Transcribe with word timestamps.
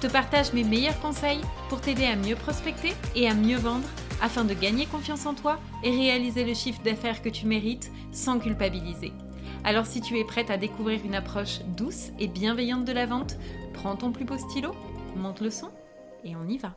Je 0.00 0.06
te 0.06 0.12
partage 0.12 0.52
mes 0.52 0.62
meilleurs 0.62 1.00
conseils 1.00 1.40
pour 1.68 1.80
t'aider 1.80 2.04
à 2.04 2.14
mieux 2.14 2.36
prospecter 2.36 2.92
et 3.16 3.28
à 3.28 3.34
mieux 3.34 3.56
vendre 3.56 3.88
afin 4.22 4.44
de 4.44 4.54
gagner 4.54 4.86
confiance 4.86 5.26
en 5.26 5.34
toi 5.34 5.58
et 5.82 5.90
réaliser 5.90 6.44
le 6.44 6.54
chiffre 6.54 6.80
d'affaires 6.84 7.20
que 7.20 7.28
tu 7.28 7.46
mérites 7.46 7.90
sans 8.12 8.38
culpabiliser. 8.38 9.12
Alors 9.64 9.86
si 9.86 10.00
tu 10.00 10.16
es 10.16 10.22
prête 10.22 10.50
à 10.50 10.56
découvrir 10.56 11.04
une 11.04 11.16
approche 11.16 11.62
douce 11.76 12.10
et 12.20 12.28
bienveillante 12.28 12.84
de 12.84 12.92
la 12.92 13.06
vente, 13.06 13.38
prends 13.74 13.96
ton 13.96 14.12
plus 14.12 14.24
beau 14.24 14.38
stylo, 14.38 14.70
monte 15.16 15.40
le 15.40 15.50
son 15.50 15.72
et 16.22 16.36
on 16.36 16.46
y 16.46 16.58
va. 16.58 16.76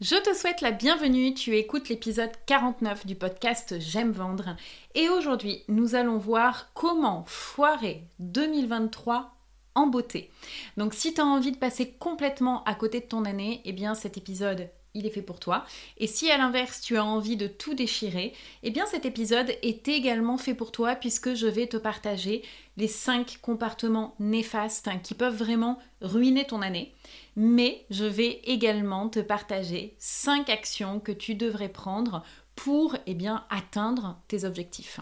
Je 0.00 0.16
te 0.16 0.34
souhaite 0.34 0.60
la 0.60 0.72
bienvenue, 0.72 1.34
tu 1.34 1.56
écoutes 1.56 1.88
l'épisode 1.88 2.32
49 2.46 3.06
du 3.06 3.14
podcast 3.14 3.76
J'aime 3.78 4.10
vendre 4.10 4.56
et 4.96 5.08
aujourd'hui 5.08 5.62
nous 5.68 5.94
allons 5.94 6.18
voir 6.18 6.72
comment 6.74 7.22
foirer 7.28 8.08
2023 8.18 9.37
beauté. 9.86 10.30
Donc 10.76 10.94
si 10.94 11.14
tu 11.14 11.20
as 11.20 11.26
envie 11.26 11.52
de 11.52 11.56
passer 11.56 11.92
complètement 11.98 12.64
à 12.64 12.74
côté 12.74 13.00
de 13.00 13.06
ton 13.06 13.24
année, 13.24 13.60
eh 13.64 13.72
bien 13.72 13.94
cet 13.94 14.16
épisode 14.16 14.70
il 14.94 15.06
est 15.06 15.10
fait 15.10 15.22
pour 15.22 15.38
toi. 15.38 15.64
Et 15.98 16.06
si 16.06 16.30
à 16.30 16.38
l'inverse 16.38 16.80
tu 16.80 16.96
as 16.96 17.04
envie 17.04 17.36
de 17.36 17.46
tout 17.46 17.74
déchirer, 17.74 18.32
eh 18.62 18.70
bien 18.70 18.86
cet 18.86 19.04
épisode 19.06 19.54
est 19.62 19.86
également 19.88 20.38
fait 20.38 20.54
pour 20.54 20.72
toi 20.72 20.94
puisque 20.94 21.34
je 21.34 21.46
vais 21.46 21.66
te 21.66 21.76
partager 21.76 22.42
les 22.76 22.88
5 22.88 23.38
comportements 23.40 24.14
néfastes 24.18 24.88
qui 25.02 25.14
peuvent 25.14 25.36
vraiment 25.36 25.78
ruiner 26.00 26.46
ton 26.46 26.62
année. 26.62 26.94
Mais 27.36 27.84
je 27.90 28.04
vais 28.04 28.40
également 28.44 29.08
te 29.08 29.20
partager 29.20 29.94
5 29.98 30.50
actions 30.50 31.00
que 31.00 31.12
tu 31.12 31.34
devrais 31.34 31.68
prendre 31.68 32.24
pour 32.56 32.96
eh 33.06 33.14
bien, 33.14 33.44
atteindre 33.50 34.20
tes 34.26 34.44
objectifs. 34.44 35.00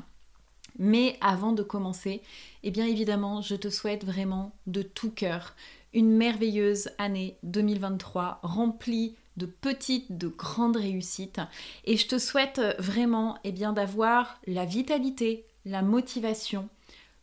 Mais 0.78 1.16
avant 1.20 1.52
de 1.52 1.62
commencer, 1.62 2.22
eh 2.62 2.70
bien 2.70 2.86
évidemment, 2.86 3.41
je 3.41 3.55
te 3.55 3.70
souhaite 3.70 4.05
vraiment 4.05 4.52
de 4.66 4.82
tout 4.82 5.10
cœur 5.10 5.55
une 5.92 6.10
merveilleuse 6.10 6.91
année 6.98 7.38
2023 7.42 8.41
remplie 8.42 9.14
de 9.36 9.47
petites, 9.47 10.16
de 10.16 10.28
grandes 10.28 10.77
réussites. 10.77 11.41
Et 11.84 11.97
je 11.97 12.06
te 12.06 12.19
souhaite 12.19 12.60
vraiment 12.78 13.38
eh 13.44 13.52
bien, 13.52 13.72
d'avoir 13.72 14.41
la 14.47 14.64
vitalité, 14.64 15.47
la 15.64 15.82
motivation, 15.82 16.69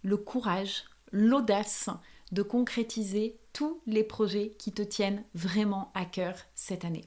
le 0.04 0.18
courage, 0.18 0.86
l'audace 1.12 1.90
de 2.32 2.42
concrétiser 2.42 3.38
tous 3.54 3.80
les 3.86 4.04
projets 4.04 4.54
qui 4.58 4.72
te 4.72 4.82
tiennent 4.82 5.24
vraiment 5.36 5.92
à 5.94 6.06
cœur 6.06 6.36
cette 6.56 6.86
année. 6.86 7.06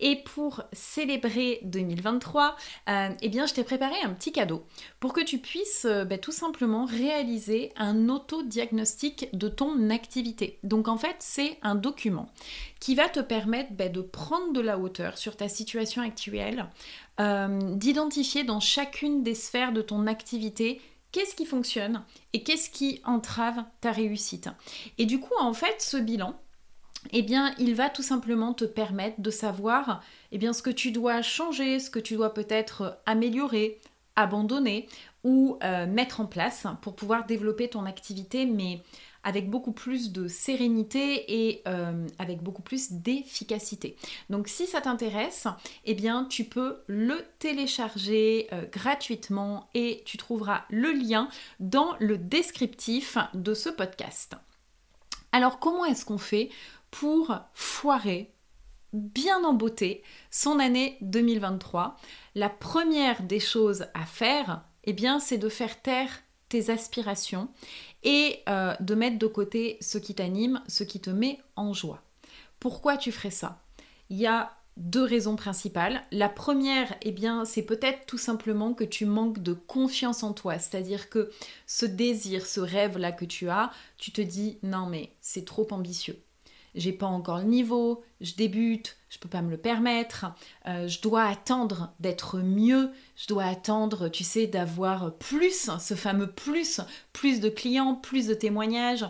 Et 0.00 0.16
pour 0.16 0.62
célébrer 0.72 1.60
2023, 1.64 2.56
euh, 2.88 3.08
eh 3.20 3.28
bien, 3.28 3.46
je 3.46 3.54
t'ai 3.54 3.64
préparé 3.64 3.94
un 4.02 4.10
petit 4.10 4.32
cadeau 4.32 4.64
pour 4.98 5.12
que 5.12 5.20
tu 5.20 5.38
puisses 5.38 5.84
euh, 5.84 6.04
bah, 6.04 6.18
tout 6.18 6.32
simplement 6.32 6.86
réaliser 6.86 7.72
un 7.76 8.08
autodiagnostic 8.08 9.28
de 9.34 9.48
ton 9.48 9.90
activité. 9.90 10.58
Donc 10.62 10.88
en 10.88 10.96
fait, 10.96 11.16
c'est 11.18 11.58
un 11.62 11.74
document 11.74 12.30
qui 12.80 12.94
va 12.94 13.08
te 13.08 13.20
permettre 13.20 13.72
bah, 13.72 13.88
de 13.88 14.00
prendre 14.00 14.52
de 14.52 14.60
la 14.60 14.78
hauteur 14.78 15.18
sur 15.18 15.36
ta 15.36 15.48
situation 15.48 16.02
actuelle, 16.02 16.66
euh, 17.20 17.74
d'identifier 17.74 18.42
dans 18.42 18.60
chacune 18.60 19.22
des 19.22 19.34
sphères 19.34 19.72
de 19.72 19.82
ton 19.82 20.06
activité 20.06 20.80
qu'est-ce 21.12 21.34
qui 21.34 21.44
fonctionne 21.44 22.02
et 22.32 22.42
qu'est-ce 22.42 22.70
qui 22.70 23.00
entrave 23.04 23.64
ta 23.80 23.92
réussite. 23.92 24.48
Et 24.98 25.06
du 25.06 25.20
coup, 25.20 25.34
en 25.38 25.52
fait, 25.52 25.76
ce 25.80 25.96
bilan, 25.96 26.38
eh 27.12 27.22
bien, 27.22 27.54
il 27.58 27.74
va 27.74 27.88
tout 27.88 28.02
simplement 28.02 28.54
te 28.54 28.64
permettre 28.64 29.20
de 29.20 29.30
savoir 29.30 30.02
eh 30.32 30.38
bien, 30.38 30.52
ce 30.52 30.62
que 30.62 30.70
tu 30.70 30.92
dois 30.92 31.22
changer, 31.22 31.80
ce 31.80 31.90
que 31.90 31.98
tu 31.98 32.14
dois 32.14 32.34
peut-être 32.34 32.98
améliorer, 33.06 33.80
abandonner 34.16 34.88
ou 35.24 35.58
euh, 35.62 35.86
mettre 35.86 36.20
en 36.20 36.26
place 36.26 36.66
pour 36.82 36.96
pouvoir 36.96 37.26
développer 37.26 37.68
ton 37.68 37.86
activité, 37.86 38.46
mais 38.46 38.82
avec 39.22 39.50
beaucoup 39.50 39.72
plus 39.72 40.12
de 40.12 40.28
sérénité 40.28 41.48
et 41.48 41.62
euh, 41.68 42.06
avec 42.18 42.42
beaucoup 42.42 42.62
plus 42.62 42.92
d'efficacité. 42.92 43.96
Donc 44.30 44.48
si 44.48 44.66
ça 44.66 44.80
t'intéresse, 44.80 45.46
eh 45.84 45.94
bien 45.94 46.24
tu 46.24 46.44
peux 46.44 46.78
le 46.86 47.18
télécharger 47.38 48.48
euh, 48.52 48.64
gratuitement 48.72 49.68
et 49.74 50.02
tu 50.06 50.16
trouveras 50.16 50.62
le 50.70 50.92
lien 50.92 51.28
dans 51.58 51.96
le 51.98 52.16
descriptif 52.16 53.18
de 53.34 53.52
ce 53.52 53.68
podcast. 53.68 54.36
Alors 55.32 55.58
comment 55.58 55.84
est-ce 55.84 56.04
qu'on 56.04 56.18
fait 56.18 56.48
pour 56.90 57.34
foirer 57.54 58.32
bien 58.92 59.44
en 59.44 59.52
beauté 59.52 60.02
son 60.30 60.58
année 60.58 60.96
2023 61.00 61.96
La 62.34 62.48
première 62.48 63.22
des 63.22 63.40
choses 63.40 63.86
à 63.94 64.04
faire, 64.04 64.64
eh 64.84 64.92
bien 64.92 65.20
c'est 65.20 65.38
de 65.38 65.48
faire 65.48 65.80
taire 65.80 66.10
tes 66.48 66.70
aspirations 66.70 67.48
et 68.02 68.40
euh, 68.48 68.74
de 68.80 68.94
mettre 68.94 69.18
de 69.18 69.26
côté 69.26 69.78
ce 69.80 69.98
qui 69.98 70.14
t'anime, 70.14 70.62
ce 70.66 70.84
qui 70.84 71.00
te 71.00 71.10
met 71.10 71.38
en 71.56 71.72
joie. 71.72 72.02
Pourquoi 72.58 72.96
tu 72.96 73.12
ferais 73.12 73.30
ça? 73.30 73.62
Il 74.08 74.18
y 74.18 74.26
a 74.26 74.56
deux 74.76 75.04
raisons 75.04 75.36
principales. 75.36 76.02
La 76.10 76.28
première, 76.28 76.94
eh 77.02 77.12
bien, 77.12 77.44
c'est 77.44 77.62
peut-être 77.62 78.06
tout 78.06 78.18
simplement 78.18 78.72
que 78.72 78.84
tu 78.84 79.04
manques 79.04 79.40
de 79.40 79.52
confiance 79.52 80.22
en 80.22 80.32
toi, 80.32 80.58
c'est-à-dire 80.58 81.10
que 81.10 81.30
ce 81.66 81.86
désir, 81.86 82.46
ce 82.46 82.60
rêve-là 82.60 83.12
que 83.12 83.24
tu 83.24 83.48
as, 83.48 83.70
tu 83.98 84.10
te 84.10 84.20
dis 84.20 84.58
non 84.62 84.86
mais 84.86 85.12
c'est 85.20 85.44
trop 85.44 85.68
ambitieux 85.70 86.20
j'ai 86.74 86.92
pas 86.92 87.06
encore 87.06 87.38
le 87.38 87.44
niveau, 87.44 88.02
je 88.20 88.34
débute, 88.34 88.96
je 89.08 89.18
peux 89.18 89.28
pas 89.28 89.42
me 89.42 89.50
le 89.50 89.56
permettre, 89.56 90.26
euh, 90.66 90.86
je 90.88 91.00
dois 91.00 91.24
attendre 91.24 91.92
d'être 92.00 92.38
mieux, 92.38 92.90
je 93.16 93.26
dois 93.26 93.44
attendre, 93.44 94.08
tu 94.08 94.24
sais, 94.24 94.46
d'avoir 94.46 95.14
plus, 95.18 95.70
ce 95.78 95.94
fameux 95.94 96.30
plus, 96.30 96.80
plus 97.12 97.40
de 97.40 97.48
clients, 97.48 97.94
plus 97.94 98.26
de 98.26 98.34
témoignages, 98.34 99.06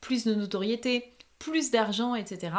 plus 0.00 0.24
de 0.24 0.34
notoriété, 0.34 1.16
plus 1.38 1.70
d'argent, 1.70 2.14
etc. 2.14 2.52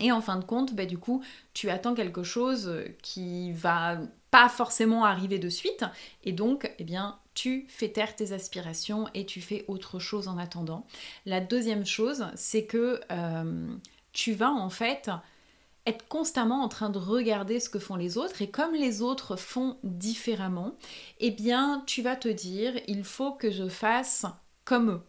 Et 0.00 0.12
en 0.12 0.20
fin 0.20 0.36
de 0.36 0.44
compte, 0.44 0.74
bah, 0.74 0.86
du 0.86 0.98
coup, 0.98 1.22
tu 1.54 1.70
attends 1.70 1.94
quelque 1.94 2.22
chose 2.22 2.70
qui 3.02 3.52
va 3.52 3.98
pas 4.30 4.48
forcément 4.48 5.04
arriver 5.04 5.38
de 5.38 5.48
suite, 5.48 5.84
et 6.24 6.32
donc, 6.32 6.70
eh 6.78 6.84
bien, 6.84 7.18
tu 7.36 7.66
fais 7.68 7.90
taire 7.90 8.16
tes 8.16 8.32
aspirations 8.32 9.06
et 9.14 9.26
tu 9.26 9.40
fais 9.40 9.64
autre 9.68 9.98
chose 9.98 10.26
en 10.26 10.38
attendant. 10.38 10.86
La 11.26 11.40
deuxième 11.40 11.84
chose, 11.84 12.26
c'est 12.34 12.64
que 12.64 13.00
euh, 13.12 13.76
tu 14.12 14.32
vas 14.32 14.50
en 14.50 14.70
fait 14.70 15.10
être 15.84 16.08
constamment 16.08 16.62
en 16.62 16.68
train 16.68 16.90
de 16.90 16.98
regarder 16.98 17.60
ce 17.60 17.68
que 17.68 17.78
font 17.78 17.94
les 17.94 18.18
autres 18.18 18.42
et 18.42 18.50
comme 18.50 18.74
les 18.74 19.02
autres 19.02 19.36
font 19.36 19.76
différemment, 19.84 20.74
eh 21.20 21.30
bien 21.30 21.84
tu 21.86 22.02
vas 22.02 22.16
te 22.16 22.28
dire 22.28 22.72
il 22.88 23.04
faut 23.04 23.32
que 23.32 23.50
je 23.50 23.68
fasse 23.68 24.26
comme 24.64 24.90
eux. 24.90 25.00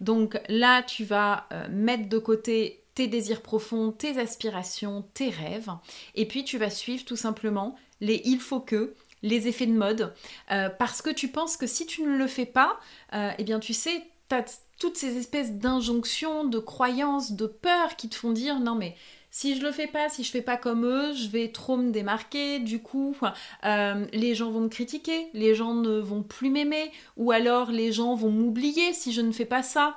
Donc 0.00 0.40
là, 0.48 0.82
tu 0.82 1.04
vas 1.04 1.46
euh, 1.52 1.66
mettre 1.70 2.08
de 2.08 2.18
côté 2.18 2.79
tes 3.00 3.06
désirs 3.06 3.40
profonds, 3.40 3.92
tes 3.92 4.18
aspirations, 4.18 5.06
tes 5.14 5.30
rêves, 5.30 5.70
et 6.14 6.28
puis 6.28 6.44
tu 6.44 6.58
vas 6.58 6.68
suivre 6.68 7.02
tout 7.06 7.16
simplement 7.16 7.74
les 8.02 8.20
il 8.26 8.38
faut 8.38 8.60
que 8.60 8.94
les 9.22 9.48
effets 9.48 9.64
de 9.64 9.72
mode, 9.72 10.12
euh, 10.50 10.68
parce 10.68 11.00
que 11.00 11.08
tu 11.08 11.28
penses 11.28 11.56
que 11.56 11.66
si 11.66 11.86
tu 11.86 12.02
ne 12.02 12.18
le 12.18 12.26
fais 12.26 12.44
pas, 12.44 12.78
euh, 13.14 13.30
eh 13.38 13.44
bien 13.44 13.58
tu 13.58 13.72
sais, 13.72 14.02
tu 14.28 14.34
as 14.34 14.44
toutes 14.78 14.98
ces 14.98 15.16
espèces 15.16 15.52
d'injonctions, 15.52 16.44
de 16.44 16.58
croyances, 16.58 17.32
de 17.32 17.46
peurs 17.46 17.96
qui 17.96 18.10
te 18.10 18.16
font 18.16 18.32
dire 18.32 18.60
non 18.60 18.74
mais 18.74 18.96
si 19.30 19.56
je 19.56 19.62
le 19.62 19.72
fais 19.72 19.86
pas, 19.86 20.10
si 20.10 20.22
je 20.22 20.30
fais 20.30 20.42
pas 20.42 20.58
comme 20.58 20.84
eux, 20.84 21.14
je 21.14 21.28
vais 21.28 21.48
trop 21.48 21.78
me 21.78 21.92
démarquer, 21.92 22.58
du 22.58 22.82
coup, 22.82 23.16
euh, 23.64 24.06
les 24.12 24.34
gens 24.34 24.50
vont 24.50 24.60
me 24.60 24.68
critiquer, 24.68 25.28
les 25.32 25.54
gens 25.54 25.72
ne 25.72 26.00
vont 26.00 26.22
plus 26.22 26.50
m'aimer, 26.50 26.90
ou 27.16 27.30
alors 27.30 27.70
les 27.70 27.92
gens 27.92 28.14
vont 28.14 28.30
m'oublier 28.30 28.92
si 28.92 29.12
je 29.12 29.22
ne 29.22 29.32
fais 29.32 29.46
pas 29.46 29.62
ça 29.62 29.94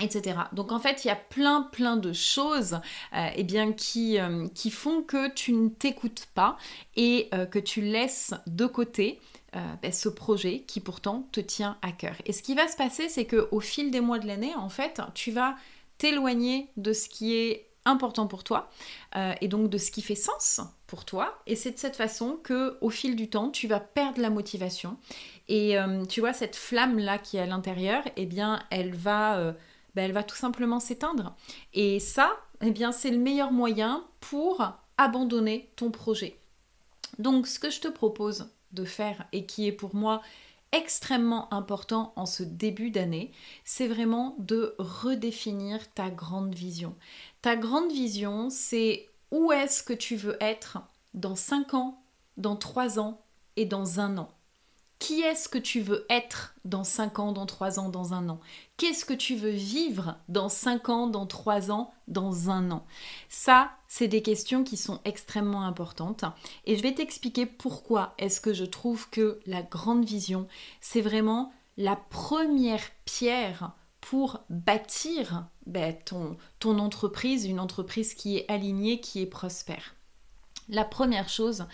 etc. 0.00 0.38
Donc 0.52 0.72
en 0.72 0.78
fait, 0.78 1.04
il 1.04 1.08
y 1.08 1.10
a 1.10 1.16
plein 1.16 1.62
plein 1.62 1.96
de 1.96 2.12
choses 2.12 2.80
euh, 3.14 3.28
eh 3.34 3.44
bien, 3.44 3.72
qui, 3.72 4.18
euh, 4.18 4.46
font 4.70 5.02
que 5.02 5.30
tu 5.32 5.52
ne 5.52 5.68
t'écoutes 5.68 6.26
pas 6.34 6.56
et 6.96 7.28
euh, 7.32 7.46
que 7.46 7.58
tu 7.58 7.80
laisses 7.80 8.34
de 8.46 8.66
côté 8.66 9.20
ben, 9.82 9.92
ce 9.92 10.08
projet 10.08 10.64
qui 10.66 10.80
pourtant 10.80 11.28
te 11.30 11.38
tient 11.38 11.78
à 11.80 11.92
cœur. 11.92 12.16
Et 12.26 12.32
ce 12.32 12.42
qui 12.42 12.56
va 12.56 12.66
se 12.66 12.76
passer, 12.76 13.08
c'est 13.08 13.24
qu'au 13.24 13.60
fil 13.60 13.92
des 13.92 14.00
mois 14.00 14.18
de 14.18 14.26
l'année, 14.26 14.52
en 14.56 14.68
fait, 14.68 15.00
tu 15.14 15.30
vas 15.30 15.54
t'éloigner 15.96 16.66
de 16.76 16.92
ce 16.92 17.08
qui 17.08 17.36
est 17.36 17.68
important 17.84 18.26
pour 18.26 18.42
toi 18.42 18.68
et 19.40 19.46
donc 19.46 19.70
de 19.70 19.78
ce 19.78 19.92
qui 19.92 20.02
fait 20.02 20.16
sens 20.16 20.60
pour 20.88 21.04
toi 21.04 21.38
et 21.46 21.54
c'est 21.54 21.70
de 21.70 21.78
cette 21.78 21.94
façon 21.94 22.36
que 22.42 22.78
au 22.80 22.90
fil 22.90 23.14
du 23.14 23.30
temps 23.30 23.50
tu 23.50 23.68
vas 23.68 23.78
perdre 23.78 24.20
la 24.20 24.30
motivation 24.30 24.96
et 25.46 25.76
tu 26.08 26.18
vois 26.18 26.32
cette 26.32 26.56
flamme 26.56 26.98
là 26.98 27.18
qui 27.18 27.36
est 27.36 27.40
à 27.40 27.46
l'intérieur 27.46 28.02
eh 28.16 28.26
bien 28.26 28.60
elle 28.70 28.92
va 28.92 29.54
ben, 29.94 30.04
elle 30.04 30.12
va 30.12 30.22
tout 30.22 30.36
simplement 30.36 30.80
s'éteindre. 30.80 31.36
Et 31.72 32.00
ça, 32.00 32.36
eh 32.60 32.70
bien, 32.70 32.92
c'est 32.92 33.10
le 33.10 33.18
meilleur 33.18 33.52
moyen 33.52 34.04
pour 34.20 34.66
abandonner 34.96 35.70
ton 35.76 35.90
projet. 35.90 36.38
Donc, 37.18 37.46
ce 37.46 37.58
que 37.58 37.70
je 37.70 37.80
te 37.80 37.88
propose 37.88 38.50
de 38.72 38.84
faire 38.84 39.26
et 39.32 39.46
qui 39.46 39.66
est 39.66 39.72
pour 39.72 39.94
moi 39.94 40.20
extrêmement 40.72 41.52
important 41.54 42.12
en 42.16 42.26
ce 42.26 42.42
début 42.42 42.90
d'année, 42.90 43.30
c'est 43.64 43.86
vraiment 43.86 44.34
de 44.38 44.74
redéfinir 44.78 45.92
ta 45.94 46.10
grande 46.10 46.54
vision. 46.54 46.96
Ta 47.42 47.54
grande 47.54 47.92
vision, 47.92 48.50
c'est 48.50 49.08
où 49.30 49.52
est-ce 49.52 49.84
que 49.84 49.92
tu 49.92 50.16
veux 50.16 50.36
être 50.40 50.78
dans 51.14 51.36
5 51.36 51.74
ans, 51.74 52.02
dans 52.36 52.56
3 52.56 52.98
ans 52.98 53.20
et 53.56 53.66
dans 53.66 54.00
un 54.00 54.18
an. 54.18 54.33
Qui 55.04 55.20
est-ce 55.20 55.50
que 55.50 55.58
tu 55.58 55.82
veux 55.82 56.06
être 56.08 56.54
dans 56.64 56.82
5 56.82 57.18
ans, 57.18 57.32
dans 57.32 57.44
3 57.44 57.78
ans, 57.78 57.90
dans 57.90 58.14
un 58.14 58.30
an? 58.30 58.40
Qu'est-ce 58.78 59.04
que 59.04 59.12
tu 59.12 59.36
veux 59.36 59.50
vivre 59.50 60.16
dans 60.30 60.48
5 60.48 60.88
ans, 60.88 61.06
dans 61.08 61.26
3 61.26 61.70
ans, 61.70 61.92
dans 62.08 62.48
un 62.48 62.70
an? 62.70 62.86
Ça, 63.28 63.72
c'est 63.86 64.08
des 64.08 64.22
questions 64.22 64.64
qui 64.64 64.78
sont 64.78 65.02
extrêmement 65.04 65.66
importantes. 65.66 66.24
Et 66.64 66.74
je 66.74 66.82
vais 66.82 66.94
t'expliquer 66.94 67.44
pourquoi 67.44 68.14
est-ce 68.16 68.40
que 68.40 68.54
je 68.54 68.64
trouve 68.64 69.10
que 69.10 69.40
la 69.44 69.60
grande 69.60 70.06
vision, 70.06 70.48
c'est 70.80 71.02
vraiment 71.02 71.52
la 71.76 71.96
première 71.96 72.90
pierre 73.04 73.72
pour 74.00 74.40
bâtir 74.48 75.44
ben, 75.66 75.94
ton, 76.06 76.38
ton 76.60 76.78
entreprise, 76.78 77.44
une 77.44 77.60
entreprise 77.60 78.14
qui 78.14 78.38
est 78.38 78.50
alignée, 78.50 79.00
qui 79.00 79.20
est 79.20 79.26
prospère. 79.26 79.96
La 80.70 80.86
première 80.86 81.28
chose, 81.28 81.66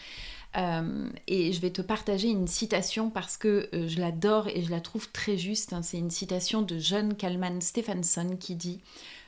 euh, 0.57 1.09
et 1.29 1.53
je 1.53 1.61
vais 1.61 1.71
te 1.71 1.83
partager 1.83 2.29
une 2.29 2.49
citation 2.49 3.11
parce 3.11 3.37
que 3.37 3.69
euh, 3.73 3.87
je 3.87 4.01
l'adore 4.01 4.49
et 4.49 4.63
je 4.63 4.71
la 4.71 4.81
trouve 4.81 5.11
très 5.11 5.37
juste. 5.37 5.73
Hein. 5.73 5.83
C'est 5.83 5.99
une 5.99 6.11
citation 6.11 6.63
de 6.63 6.79
John 6.79 7.15
Kalman 7.15 7.61
Stephenson 7.61 8.37
qui 8.39 8.57
dit 8.57 8.81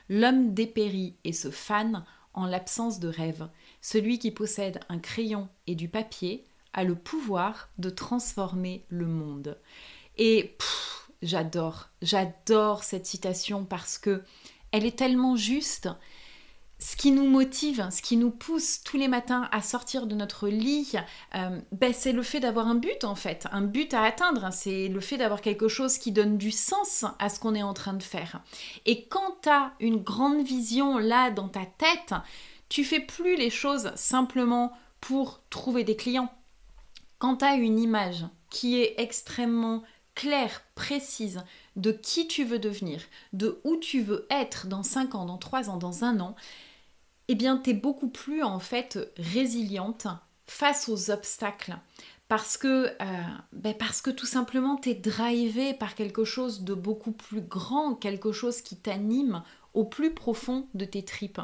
L'homme 0.09 0.53
dépérit 0.53 1.15
et 1.23 1.31
se 1.31 1.49
fane 1.49 2.03
en 2.33 2.45
l'absence 2.45 2.99
de 2.99 3.07
rêve. 3.07 3.47
Celui 3.81 4.19
qui 4.19 4.31
possède 4.31 4.79
un 4.89 4.99
crayon 4.99 5.47
et 5.67 5.75
du 5.75 5.87
papier 5.87 6.43
a 6.73 6.83
le 6.83 6.95
pouvoir 6.95 7.69
de 7.77 7.89
transformer 7.89 8.83
le 8.89 9.05
monde. 9.05 9.57
Et 10.17 10.57
j'adore, 11.21 11.89
j'adore 12.01 12.83
cette 12.83 13.05
citation 13.05 13.63
parce 13.63 13.97
que 13.97 14.23
elle 14.71 14.85
est 14.85 14.97
tellement 14.97 15.35
juste 15.35 15.87
ce 16.83 16.97
qui 16.97 17.11
nous 17.11 17.25
motive, 17.25 17.87
ce 17.91 18.01
qui 18.01 18.17
nous 18.17 18.29
pousse 18.29 18.81
tous 18.83 18.97
les 18.97 19.07
matins 19.07 19.47
à 19.53 19.61
sortir 19.61 20.05
de 20.05 20.15
notre 20.15 20.49
lit, 20.49 20.91
euh, 21.33 21.57
ben, 21.71 21.93
c'est 21.93 22.11
le 22.11 22.23
fait 22.23 22.41
d'avoir 22.41 22.67
un 22.67 22.75
but 22.75 23.05
en 23.05 23.15
fait, 23.15 23.47
un 23.53 23.61
but 23.61 23.93
à 23.93 24.01
atteindre. 24.01 24.49
C'est 24.51 24.89
le 24.89 24.99
fait 24.99 25.15
d'avoir 25.15 25.39
quelque 25.39 25.69
chose 25.69 25.97
qui 25.97 26.11
donne 26.11 26.37
du 26.37 26.51
sens 26.51 27.05
à 27.19 27.29
ce 27.29 27.39
qu'on 27.39 27.55
est 27.55 27.63
en 27.63 27.73
train 27.73 27.93
de 27.93 28.03
faire. 28.03 28.43
Et 28.85 29.05
quand 29.05 29.37
tu 29.43 29.49
as 29.49 29.71
une 29.79 30.03
grande 30.03 30.43
vision 30.43 30.97
là 30.97 31.31
dans 31.31 31.47
ta 31.47 31.65
tête, 31.65 32.15
tu 32.67 32.83
fais 32.83 32.99
plus 32.99 33.37
les 33.37 33.49
choses 33.49 33.93
simplement 33.95 34.73
pour 34.99 35.39
trouver 35.49 35.85
des 35.85 35.95
clients. 35.95 36.33
Quand 37.17 37.37
tu 37.37 37.45
as 37.45 37.55
une 37.55 37.79
image 37.79 38.25
qui 38.49 38.81
est 38.81 38.95
extrêmement 38.97 39.83
claire, 40.15 40.63
précise 40.75 41.45
de 41.77 41.93
qui 41.93 42.27
tu 42.27 42.43
veux 42.43 42.59
devenir, 42.59 43.01
de 43.31 43.61
où 43.63 43.77
tu 43.77 44.01
veux 44.01 44.27
être 44.29 44.67
dans 44.67 44.83
5 44.83 45.15
ans, 45.15 45.25
dans 45.25 45.37
3 45.37 45.69
ans, 45.69 45.77
dans 45.77 46.03
un 46.03 46.19
an, 46.19 46.35
eh 47.33 47.35
bien, 47.35 47.57
tu 47.57 47.71
es 47.71 47.73
beaucoup 47.73 48.09
plus 48.09 48.43
en 48.43 48.59
fait 48.59 48.99
résiliente 49.17 50.05
face 50.45 50.87
aux 50.87 51.09
obstacles. 51.09 51.75
Parce 52.27 52.57
que, 52.57 52.85
euh, 53.01 53.23
ben 53.53 53.73
parce 53.73 54.03
que 54.03 54.11
tout 54.11 54.27
simplement, 54.27 54.77
tu 54.77 54.89
es 54.91 54.93
drivé 54.93 55.73
par 55.73 55.95
quelque 55.95 56.25
chose 56.25 56.61
de 56.61 56.75
beaucoup 56.75 57.11
plus 57.11 57.41
grand, 57.41 57.95
quelque 57.95 58.31
chose 58.31 58.61
qui 58.61 58.75
t'anime 58.75 59.41
au 59.73 59.83
plus 59.83 60.13
profond 60.13 60.67
de 60.75 60.85
tes 60.85 61.03
tripes. 61.03 61.41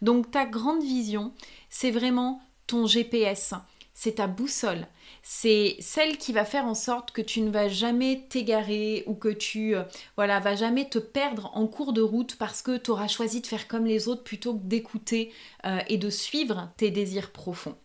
Donc 0.00 0.30
ta 0.30 0.46
grande 0.46 0.84
vision, 0.84 1.32
c'est 1.70 1.90
vraiment 1.90 2.40
ton 2.68 2.86
GPS, 2.86 3.54
c'est 3.94 4.14
ta 4.14 4.28
boussole, 4.28 4.86
c'est 5.22 5.76
celle 5.80 6.18
qui 6.18 6.32
va 6.32 6.44
faire 6.44 6.64
en 6.64 6.74
sorte 6.74 7.12
que 7.12 7.22
tu 7.22 7.40
ne 7.40 7.50
vas 7.50 7.68
jamais 7.68 8.26
t'égarer 8.28 9.04
ou 9.06 9.14
que 9.14 9.28
tu 9.28 9.76
euh, 9.76 9.84
voilà, 10.16 10.40
vas 10.40 10.56
jamais 10.56 10.88
te 10.88 10.98
perdre 10.98 11.50
en 11.54 11.66
cours 11.66 11.92
de 11.92 12.02
route 12.02 12.36
parce 12.36 12.62
que 12.62 12.76
tu 12.76 12.90
auras 12.90 13.08
choisi 13.08 13.40
de 13.40 13.46
faire 13.46 13.68
comme 13.68 13.86
les 13.86 14.08
autres 14.08 14.24
plutôt 14.24 14.54
que 14.54 14.64
d'écouter 14.64 15.32
euh, 15.64 15.78
et 15.88 15.98
de 15.98 16.10
suivre 16.10 16.70
tes 16.76 16.90
désirs 16.90 17.30
profonds. 17.30 17.76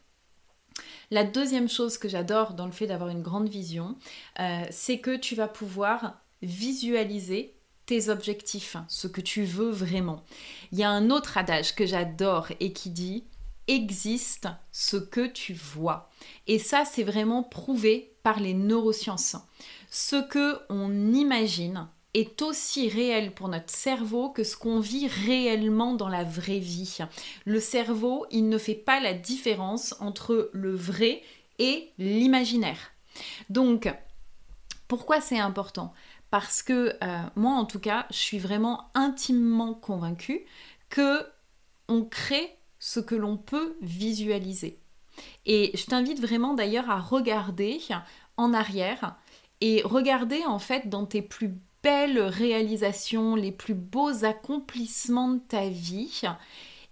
La 1.10 1.24
deuxième 1.24 1.70
chose 1.70 1.98
que 1.98 2.10
j'adore 2.10 2.54
dans 2.54 2.66
le 2.66 2.72
fait 2.72 2.88
d'avoir 2.88 3.10
une 3.10 3.22
grande 3.22 3.48
vision, 3.48 3.96
euh, 4.40 4.64
c'est 4.72 5.00
que 5.00 5.16
tu 5.16 5.36
vas 5.36 5.48
pouvoir 5.48 6.20
visualiser 6.42 7.54
tes 7.86 8.10
objectifs, 8.10 8.76
ce 8.90 9.08
que 9.08 9.22
tu 9.22 9.44
veux 9.44 9.72
vraiment. 9.72 10.24
Il 10.72 10.78
y 10.78 10.84
a 10.84 10.90
un 10.90 11.10
autre 11.10 11.38
adage 11.38 11.74
que 11.74 11.86
j'adore 11.86 12.50
et 12.60 12.74
qui 12.74 12.90
dit 12.90 13.24
existe 13.68 14.48
ce 14.72 14.98
que 14.98 15.28
tu 15.28 15.54
vois. 15.54 16.10
Et 16.48 16.60
ça, 16.60 16.86
c'est 16.86 17.04
vraiment 17.04 17.44
prouvé 17.44 18.16
par 18.24 18.40
les 18.40 18.54
neurosciences. 18.54 19.38
Ce 19.90 20.16
que 20.16 20.60
on 20.70 21.14
imagine 21.14 21.88
est 22.14 22.42
aussi 22.42 22.90
réel 22.90 23.32
pour 23.32 23.48
notre 23.48 23.74
cerveau 23.74 24.30
que 24.30 24.44
ce 24.44 24.58
qu'on 24.58 24.80
vit 24.80 25.08
réellement 25.08 25.94
dans 25.94 26.10
la 26.10 26.24
vraie 26.24 26.60
vie. 26.60 26.98
Le 27.46 27.60
cerveau, 27.60 28.26
il 28.32 28.50
ne 28.50 28.58
fait 28.58 28.76
pas 28.76 29.00
la 29.00 29.14
différence 29.14 29.96
entre 30.00 30.50
le 30.54 30.76
vrai 30.76 31.22
et 31.60 31.92
l'imaginaire. 31.98 32.92
Donc, 33.50 33.94
pourquoi 34.88 35.22
c'est 35.22 35.40
important? 35.40 35.94
Parce 36.32 36.64
que 36.64 36.96
euh, 37.04 37.22
moi, 37.36 37.54
en 37.54 37.66
tout 37.66 37.80
cas, 37.80 38.06
je 38.10 38.18
suis 38.18 38.40
vraiment 38.40 38.90
intimement 38.94 39.74
convaincue 39.74 40.46
que 40.90 41.26
on 41.88 42.04
crée 42.04 42.57
ce 42.80 43.00
que 43.00 43.16
l'on 43.16 43.38
peut 43.38 43.76
visualiser. 43.82 44.80
Et 45.46 45.72
je 45.74 45.86
t'invite 45.86 46.20
vraiment 46.20 46.54
d'ailleurs 46.54 46.90
à 46.90 47.00
regarder 47.00 47.80
en 48.38 48.54
arrière 48.54 49.16
et 49.62 49.82
regarder 49.84 50.46
en 50.46 50.60
fait 50.60 50.90
dans 50.90 51.06
tes 51.06 51.22
plus 51.22 51.56
belles 51.84 52.22
réalisations, 52.22 53.36
les 53.36 53.52
plus 53.52 53.74
beaux 53.74 54.26
accomplissements 54.26 55.30
de 55.30 55.40
ta 55.40 55.70
vie 55.70 56.22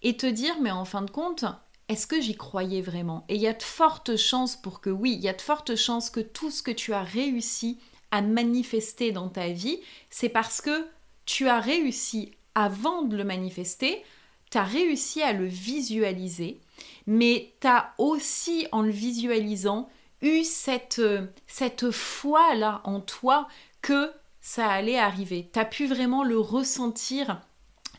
et 0.01 0.17
te 0.17 0.25
dire 0.25 0.55
mais 0.61 0.71
en 0.71 0.85
fin 0.85 1.01
de 1.01 1.11
compte, 1.11 1.45
est-ce 1.87 2.07
que 2.07 2.19
j'y 2.19 2.35
croyais 2.35 2.81
vraiment? 2.81 3.25
Et 3.29 3.35
il 3.35 3.41
y 3.41 3.47
a 3.47 3.53
de 3.53 3.61
fortes 3.61 4.15
chances 4.15 4.55
pour 4.55 4.81
que 4.81 4.89
oui, 4.89 5.13
il 5.13 5.21
y 5.21 5.29
a 5.29 5.33
de 5.33 5.41
fortes 5.41 5.75
chances 5.75 6.09
que 6.09 6.19
tout 6.19 6.49
ce 6.49 6.63
que 6.63 6.71
tu 6.71 6.93
as 6.93 7.03
réussi 7.03 7.77
à 8.11 8.21
manifester 8.21 9.11
dans 9.11 9.29
ta 9.29 9.49
vie, 9.49 9.79
c'est 10.09 10.29
parce 10.29 10.61
que 10.61 10.87
tu 11.25 11.47
as 11.47 11.59
réussi 11.59 12.31
avant 12.55 13.03
de 13.03 13.17
le 13.17 13.23
manifester 13.23 14.03
réussi 14.63 15.21
à 15.21 15.33
le 15.33 15.45
visualiser, 15.45 16.59
mais 17.07 17.53
tu 17.61 17.67
aussi, 17.97 18.67
en 18.71 18.81
le 18.81 18.91
visualisant, 18.91 19.89
eu 20.21 20.43
cette, 20.43 20.99
euh, 20.99 21.27
cette 21.47 21.91
foi-là 21.91 22.81
en 22.83 22.99
toi 22.99 23.47
que 23.81 24.11
ça 24.41 24.67
allait 24.67 24.99
arriver. 24.99 25.49
Tu 25.51 25.59
as 25.59 25.65
pu 25.65 25.87
vraiment 25.87 26.23
le 26.23 26.39
ressentir 26.39 27.41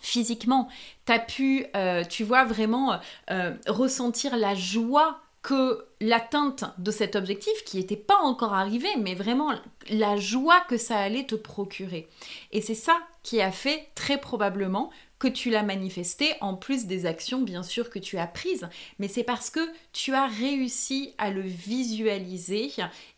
physiquement. 0.00 0.68
Tu 1.06 1.12
as 1.12 1.18
pu, 1.18 1.66
euh, 1.74 2.04
tu 2.04 2.24
vois, 2.24 2.44
vraiment 2.44 2.98
euh, 3.30 3.54
ressentir 3.66 4.36
la 4.36 4.54
joie 4.54 5.20
que 5.46 5.86
l'atteinte 6.00 6.64
de 6.76 6.90
cet 6.90 7.14
objectif, 7.14 7.52
qui 7.64 7.76
n'était 7.76 7.94
pas 7.94 8.18
encore 8.18 8.52
arrivé, 8.52 8.88
mais 8.98 9.14
vraiment 9.14 9.52
la 9.88 10.16
joie 10.16 10.60
que 10.62 10.76
ça 10.76 10.98
allait 10.98 11.22
te 11.22 11.36
procurer. 11.36 12.08
Et 12.50 12.60
c'est 12.60 12.74
ça 12.74 12.98
qui 13.22 13.40
a 13.40 13.52
fait 13.52 13.86
très 13.94 14.18
probablement 14.20 14.90
que 15.20 15.28
tu 15.28 15.50
l'as 15.50 15.62
manifesté, 15.62 16.34
en 16.40 16.54
plus 16.54 16.86
des 16.86 17.06
actions 17.06 17.42
bien 17.42 17.62
sûr 17.62 17.90
que 17.90 18.00
tu 18.00 18.18
as 18.18 18.26
prises, 18.26 18.68
mais 18.98 19.06
c'est 19.06 19.22
parce 19.22 19.50
que 19.50 19.60
tu 19.92 20.14
as 20.14 20.26
réussi 20.26 21.14
à 21.16 21.30
le 21.30 21.42
visualiser 21.42 22.72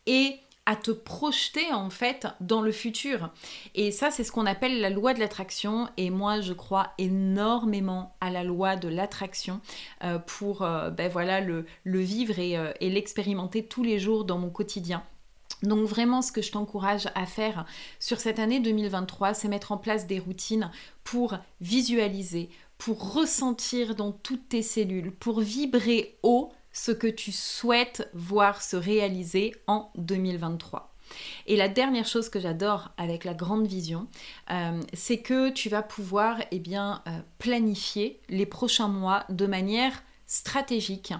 et 0.05 0.35
te 0.75 0.91
projeter 0.91 1.71
en 1.73 1.89
fait 1.89 2.27
dans 2.39 2.61
le 2.61 2.71
futur. 2.71 3.29
Et 3.75 3.91
ça, 3.91 4.11
c'est 4.11 4.23
ce 4.23 4.31
qu'on 4.31 4.45
appelle 4.45 4.81
la 4.81 4.89
loi 4.89 5.13
de 5.13 5.19
l'attraction. 5.19 5.89
Et 5.97 6.09
moi, 6.09 6.41
je 6.41 6.53
crois 6.53 6.91
énormément 6.97 8.15
à 8.21 8.29
la 8.29 8.43
loi 8.43 8.75
de 8.75 8.87
l'attraction 8.87 9.61
euh, 10.03 10.19
pour 10.19 10.61
euh, 10.61 10.89
ben 10.89 11.09
voilà, 11.09 11.41
le, 11.41 11.65
vivre 11.85 12.35
euh, 12.37 12.71
et 12.79 12.89
l'expérimenter 12.89 13.65
tous 13.65 13.83
les 13.83 13.99
jours 13.99 14.25
dans 14.25 14.37
mon 14.37 14.49
quotidien. 14.49 15.03
Donc 15.63 15.85
vraiment, 15.85 16.21
ce 16.21 16.31
que 16.31 16.41
je 16.41 16.51
t'encourage 16.51 17.09
à 17.15 17.25
faire 17.25 17.65
sur 17.99 18.19
cette 18.19 18.39
année 18.39 18.59
2023, 18.59 19.33
c'est 19.33 19.49
mettre 19.49 19.71
en 19.71 19.77
place 19.77 20.07
des 20.07 20.19
routines 20.19 20.71
pour 21.03 21.37
visualiser, 21.59 22.49
pour 22.77 23.13
ressentir 23.13 23.95
dans 23.95 24.13
toutes 24.13 24.49
tes 24.49 24.61
cellules, 24.61 25.11
pour 25.11 25.41
vibrer 25.41 26.17
haut 26.23 26.53
ce 26.71 26.91
que 26.91 27.07
tu 27.07 27.31
souhaites 27.31 28.09
voir 28.13 28.61
se 28.61 28.75
réaliser 28.75 29.55
en 29.67 29.91
2023. 29.95 30.93
Et 31.47 31.55
la 31.55 31.67
dernière 31.67 32.05
chose 32.05 32.29
que 32.29 32.39
j'adore 32.39 32.91
avec 32.97 33.23
la 33.23 33.33
grande 33.33 33.67
vision, 33.67 34.07
euh, 34.51 34.79
c'est 34.93 35.21
que 35.21 35.49
tu 35.49 35.69
vas 35.69 35.81
pouvoir 35.81 36.37
eh 36.51 36.59
bien, 36.59 37.01
euh, 37.07 37.19
planifier 37.39 38.21
les 38.29 38.45
prochains 38.45 38.87
mois 38.87 39.25
de 39.29 39.45
manière 39.45 40.03
stratégique, 40.27 41.13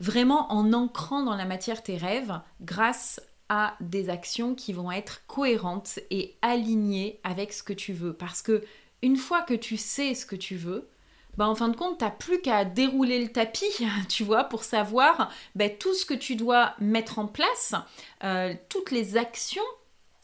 vraiment 0.00 0.52
en 0.52 0.72
ancrant 0.72 1.22
dans 1.22 1.36
la 1.36 1.44
matière 1.44 1.82
tes 1.82 1.96
rêves 1.96 2.40
grâce 2.60 3.20
à 3.48 3.76
des 3.80 4.08
actions 4.08 4.54
qui 4.54 4.72
vont 4.72 4.90
être 4.90 5.22
cohérentes 5.26 6.00
et 6.10 6.36
alignées 6.42 7.20
avec 7.22 7.52
ce 7.52 7.62
que 7.62 7.72
tu 7.72 7.92
veux. 7.92 8.12
Parce 8.12 8.42
que 8.42 8.64
une 9.02 9.16
fois 9.16 9.42
que 9.42 9.54
tu 9.54 9.76
sais 9.76 10.14
ce 10.14 10.26
que 10.26 10.34
tu 10.34 10.56
veux, 10.56 10.88
bah, 11.36 11.48
en 11.48 11.54
fin 11.54 11.68
de 11.68 11.76
compte, 11.76 11.98
tu 11.98 12.04
n'as 12.04 12.10
plus 12.10 12.40
qu'à 12.40 12.64
dérouler 12.64 13.22
le 13.22 13.32
tapis, 13.32 13.86
tu 14.08 14.24
vois, 14.24 14.44
pour 14.44 14.64
savoir 14.64 15.30
bah, 15.54 15.68
tout 15.68 15.94
ce 15.94 16.06
que 16.06 16.14
tu 16.14 16.36
dois 16.36 16.74
mettre 16.78 17.18
en 17.18 17.26
place, 17.26 17.74
euh, 18.22 18.54
toutes 18.68 18.90
les 18.90 19.16
actions 19.16 19.62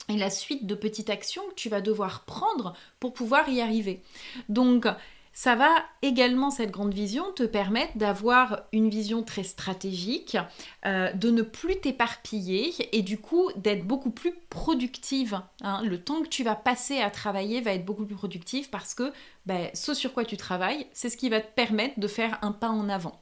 et 0.08 0.16
la 0.16 0.30
suite 0.30 0.66
de 0.66 0.74
petites 0.74 1.10
actions 1.10 1.42
que 1.50 1.54
tu 1.54 1.68
vas 1.68 1.80
devoir 1.80 2.24
prendre 2.24 2.74
pour 2.98 3.12
pouvoir 3.12 3.48
y 3.48 3.60
arriver. 3.60 4.02
Donc, 4.48 4.86
ça 5.32 5.54
va 5.54 5.70
également, 6.02 6.50
cette 6.50 6.70
grande 6.70 6.92
vision, 6.92 7.32
te 7.32 7.44
permettre 7.44 7.96
d'avoir 7.96 8.64
une 8.72 8.90
vision 8.90 9.22
très 9.22 9.44
stratégique, 9.44 10.36
euh, 10.84 11.12
de 11.12 11.30
ne 11.30 11.42
plus 11.42 11.80
t'éparpiller 11.80 12.74
et 12.96 13.02
du 13.02 13.18
coup 13.18 13.50
d'être 13.56 13.86
beaucoup 13.86 14.10
plus 14.10 14.34
productive. 14.50 15.40
Hein. 15.62 15.82
Le 15.84 16.02
temps 16.02 16.22
que 16.22 16.28
tu 16.28 16.42
vas 16.42 16.56
passer 16.56 17.00
à 17.00 17.10
travailler 17.10 17.60
va 17.60 17.72
être 17.72 17.84
beaucoup 17.84 18.04
plus 18.04 18.16
productif 18.16 18.70
parce 18.70 18.94
que 18.94 19.12
ben, 19.46 19.70
ce 19.72 19.94
sur 19.94 20.12
quoi 20.12 20.24
tu 20.24 20.36
travailles, 20.36 20.86
c'est 20.92 21.08
ce 21.10 21.16
qui 21.16 21.28
va 21.28 21.40
te 21.40 21.54
permettre 21.54 22.00
de 22.00 22.08
faire 22.08 22.38
un 22.42 22.52
pas 22.52 22.68
en 22.68 22.88
avant. 22.88 23.20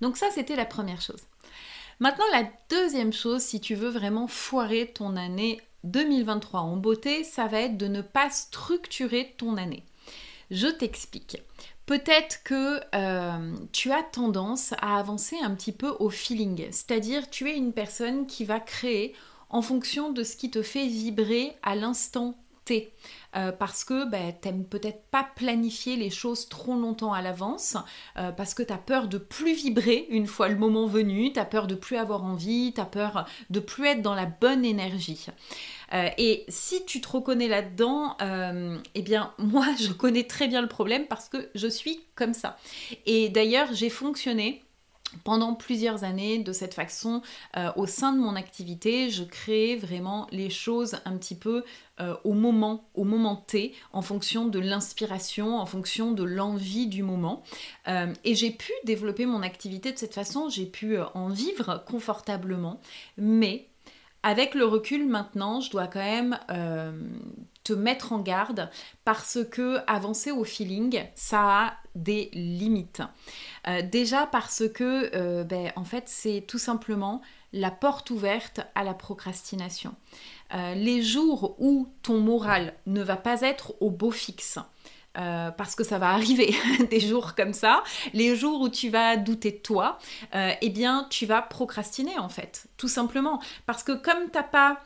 Donc 0.00 0.16
ça, 0.16 0.30
c'était 0.30 0.56
la 0.56 0.66
première 0.66 1.00
chose. 1.00 1.22
Maintenant, 2.00 2.24
la 2.32 2.44
deuxième 2.70 3.12
chose, 3.12 3.42
si 3.42 3.60
tu 3.60 3.74
veux 3.74 3.88
vraiment 3.88 4.26
foirer 4.26 4.92
ton 4.92 5.16
année 5.16 5.60
2023 5.84 6.60
en 6.60 6.76
beauté, 6.76 7.24
ça 7.24 7.46
va 7.46 7.60
être 7.60 7.76
de 7.76 7.88
ne 7.88 8.00
pas 8.00 8.30
structurer 8.30 9.34
ton 9.36 9.56
année. 9.56 9.84
Je 10.54 10.68
t'explique. 10.68 11.42
Peut-être 11.84 12.44
que 12.44 12.80
euh, 12.94 13.56
tu 13.72 13.90
as 13.90 14.04
tendance 14.04 14.72
à 14.80 14.98
avancer 14.98 15.36
un 15.42 15.52
petit 15.52 15.72
peu 15.72 15.96
au 15.98 16.10
feeling, 16.10 16.68
c'est-à-dire 16.70 17.28
tu 17.28 17.50
es 17.50 17.56
une 17.56 17.72
personne 17.72 18.28
qui 18.28 18.44
va 18.44 18.60
créer 18.60 19.16
en 19.50 19.62
fonction 19.62 20.12
de 20.12 20.22
ce 20.22 20.36
qui 20.36 20.52
te 20.52 20.62
fait 20.62 20.86
vibrer 20.86 21.56
à 21.64 21.74
l'instant 21.74 22.36
Euh, 23.36 23.50
parce 23.50 23.84
que 23.84 24.08
ben, 24.08 24.32
t'aimes 24.40 24.64
peut-être 24.64 25.02
pas 25.10 25.26
planifier 25.34 25.96
les 25.96 26.10
choses 26.10 26.48
trop 26.48 26.74
longtemps 26.74 27.12
à 27.12 27.20
l'avance, 27.20 27.76
euh, 28.16 28.30
parce 28.30 28.54
que 28.54 28.62
tu 28.62 28.72
as 28.72 28.78
peur 28.78 29.08
de 29.08 29.18
plus 29.18 29.54
vibrer 29.54 30.06
une 30.10 30.26
fois 30.26 30.48
le 30.48 30.56
moment 30.56 30.86
venu, 30.86 31.32
tu 31.32 31.40
as 31.40 31.44
peur 31.44 31.66
de 31.66 31.74
plus 31.74 31.96
avoir 31.96 32.22
envie, 32.22 32.72
tu 32.72 32.80
as 32.80 32.86
peur 32.86 33.26
de 33.50 33.60
plus 33.60 33.86
être 33.86 34.02
dans 34.02 34.14
la 34.14 34.26
bonne 34.26 34.64
énergie. 34.64 35.26
Euh, 35.92 36.08
et 36.16 36.44
si 36.48 36.84
tu 36.84 37.00
te 37.00 37.08
reconnais 37.08 37.48
là-dedans, 37.48 38.16
eh 38.94 39.02
bien 39.02 39.32
moi 39.38 39.66
je 39.80 39.92
connais 39.92 40.24
très 40.24 40.46
bien 40.46 40.62
le 40.62 40.68
problème 40.68 41.06
parce 41.06 41.28
que 41.28 41.50
je 41.54 41.66
suis 41.66 42.00
comme 42.14 42.34
ça. 42.34 42.56
Et 43.06 43.28
d'ailleurs 43.28 43.68
j'ai 43.72 43.90
fonctionné 43.90 44.62
pendant 45.22 45.54
plusieurs 45.54 46.04
années 46.04 46.38
de 46.38 46.52
cette 46.52 46.74
façon 46.74 47.22
euh, 47.56 47.70
au 47.76 47.86
sein 47.86 48.12
de 48.12 48.18
mon 48.18 48.36
activité 48.36 49.10
je 49.10 49.24
créais 49.24 49.76
vraiment 49.76 50.26
les 50.30 50.50
choses 50.50 50.96
un 51.04 51.16
petit 51.16 51.34
peu 51.34 51.64
euh, 52.00 52.16
au 52.24 52.32
moment 52.32 52.88
au 52.94 53.04
moment 53.04 53.36
T 53.36 53.74
en 53.92 54.02
fonction 54.02 54.46
de 54.46 54.58
l'inspiration 54.58 55.58
en 55.58 55.66
fonction 55.66 56.12
de 56.12 56.24
l'envie 56.24 56.86
du 56.86 57.02
moment. 57.02 57.42
Euh, 57.88 58.12
et 58.24 58.34
j'ai 58.34 58.50
pu 58.50 58.72
développer 58.84 59.26
mon 59.26 59.42
activité 59.42 59.92
de 59.92 59.98
cette 59.98 60.14
façon 60.14 60.48
j'ai 60.48 60.66
pu 60.66 60.98
en 61.14 61.28
vivre 61.28 61.84
confortablement 61.86 62.80
mais 63.16 63.68
avec 64.22 64.54
le 64.54 64.64
recul 64.64 65.06
maintenant, 65.06 65.60
je 65.60 65.70
dois 65.70 65.86
quand 65.86 66.00
même 66.00 66.38
te 67.64 67.72
mettre 67.72 68.12
en 68.12 68.20
garde 68.20 68.70
parce 69.04 69.38
que 69.50 69.78
avancer 69.86 70.30
au 70.30 70.44
feeling, 70.44 71.02
ça 71.14 71.40
a 71.40 71.74
des 71.94 72.28
limites. 72.34 73.02
Euh, 73.66 73.82
déjà 73.82 74.26
parce 74.26 74.64
que, 74.72 75.10
euh, 75.14 75.44
ben, 75.44 75.72
en 75.76 75.84
fait, 75.84 76.04
c'est 76.06 76.44
tout 76.46 76.58
simplement 76.58 77.22
la 77.52 77.70
porte 77.70 78.10
ouverte 78.10 78.60
à 78.74 78.84
la 78.84 78.94
procrastination. 78.94 79.94
Euh, 80.54 80.74
les 80.74 81.02
jours 81.02 81.56
où 81.58 81.88
ton 82.02 82.20
moral 82.20 82.74
ne 82.86 83.02
va 83.02 83.16
pas 83.16 83.40
être 83.40 83.74
au 83.80 83.90
beau 83.90 84.10
fixe, 84.10 84.58
parce 85.14 85.76
que 85.76 85.84
ça 85.84 86.00
va 86.00 86.10
arriver 86.10 86.52
des 86.90 86.98
jours 86.98 87.36
comme 87.36 87.52
ça, 87.52 87.84
les 88.14 88.34
jours 88.34 88.60
où 88.60 88.68
tu 88.68 88.88
vas 88.88 89.16
douter 89.16 89.52
de 89.52 89.58
toi, 89.58 89.96
eh 90.32 90.70
bien 90.70 91.06
tu 91.08 91.24
vas 91.24 91.40
procrastiner 91.40 92.18
en 92.18 92.28
fait, 92.28 92.66
tout 92.76 92.88
simplement. 92.88 93.40
Parce 93.64 93.84
que 93.84 93.92
comme 93.92 94.28
t'as 94.32 94.42
pas 94.42 94.80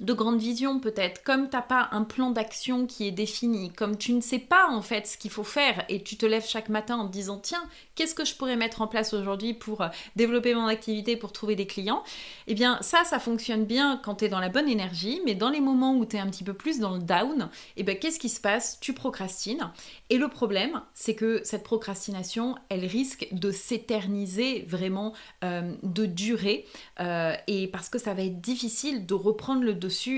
de 0.00 0.12
grande 0.12 0.38
vision 0.38 0.80
peut-être, 0.80 1.22
comme 1.22 1.48
t'as 1.48 1.62
pas 1.62 1.88
un 1.92 2.02
plan 2.02 2.30
d'action 2.30 2.86
qui 2.86 3.06
est 3.06 3.12
défini, 3.12 3.70
comme 3.72 3.96
tu 3.96 4.12
ne 4.12 4.20
sais 4.20 4.38
pas 4.38 4.68
en 4.68 4.82
fait 4.82 5.06
ce 5.06 5.16
qu'il 5.16 5.30
faut 5.30 5.44
faire 5.44 5.84
et 5.88 6.02
tu 6.02 6.16
te 6.16 6.26
lèves 6.26 6.46
chaque 6.46 6.68
matin 6.68 6.96
en 6.96 7.06
te 7.06 7.12
disant 7.12 7.38
tiens, 7.38 7.62
qu'est-ce 7.94 8.14
que 8.14 8.24
je 8.24 8.34
pourrais 8.34 8.56
mettre 8.56 8.82
en 8.82 8.88
place 8.88 9.14
aujourd'hui 9.14 9.54
pour 9.54 9.82
euh, 9.82 9.88
développer 10.16 10.54
mon 10.54 10.66
activité, 10.66 11.16
pour 11.16 11.32
trouver 11.32 11.56
des 11.56 11.66
clients, 11.66 12.02
eh 12.46 12.54
bien 12.54 12.78
ça, 12.80 13.04
ça 13.04 13.18
fonctionne 13.18 13.64
bien 13.64 14.00
quand 14.02 14.16
tu 14.16 14.24
es 14.24 14.28
dans 14.28 14.40
la 14.40 14.48
bonne 14.48 14.68
énergie, 14.68 15.20
mais 15.24 15.34
dans 15.34 15.50
les 15.50 15.60
moments 15.60 15.96
où 15.96 16.04
tu 16.04 16.16
es 16.16 16.20
un 16.20 16.28
petit 16.28 16.44
peu 16.44 16.54
plus 16.54 16.80
dans 16.80 16.94
le 16.94 17.00
down, 17.00 17.48
eh 17.76 17.82
bien 17.82 17.94
qu'est-ce 17.94 18.18
qui 18.18 18.28
se 18.28 18.40
passe? 18.40 18.78
Tu 18.80 18.92
procrastines. 18.92 19.70
Et 20.10 20.18
le 20.18 20.28
problème, 20.28 20.82
c'est 20.94 21.14
que 21.14 21.40
cette 21.44 21.64
procrastination, 21.64 22.56
elle 22.68 22.84
risque 22.84 23.28
de 23.32 23.50
s'éterniser 23.50 24.64
vraiment, 24.68 25.12
euh, 25.44 25.74
de 25.82 26.06
durer, 26.06 26.66
euh, 27.00 27.34
et 27.46 27.68
parce 27.68 27.88
que 27.88 27.98
ça 27.98 28.14
va 28.14 28.22
être 28.22 28.40
difficile 28.40 29.06
de 29.06 29.14
reprendre 29.14 29.62
le 29.62 29.74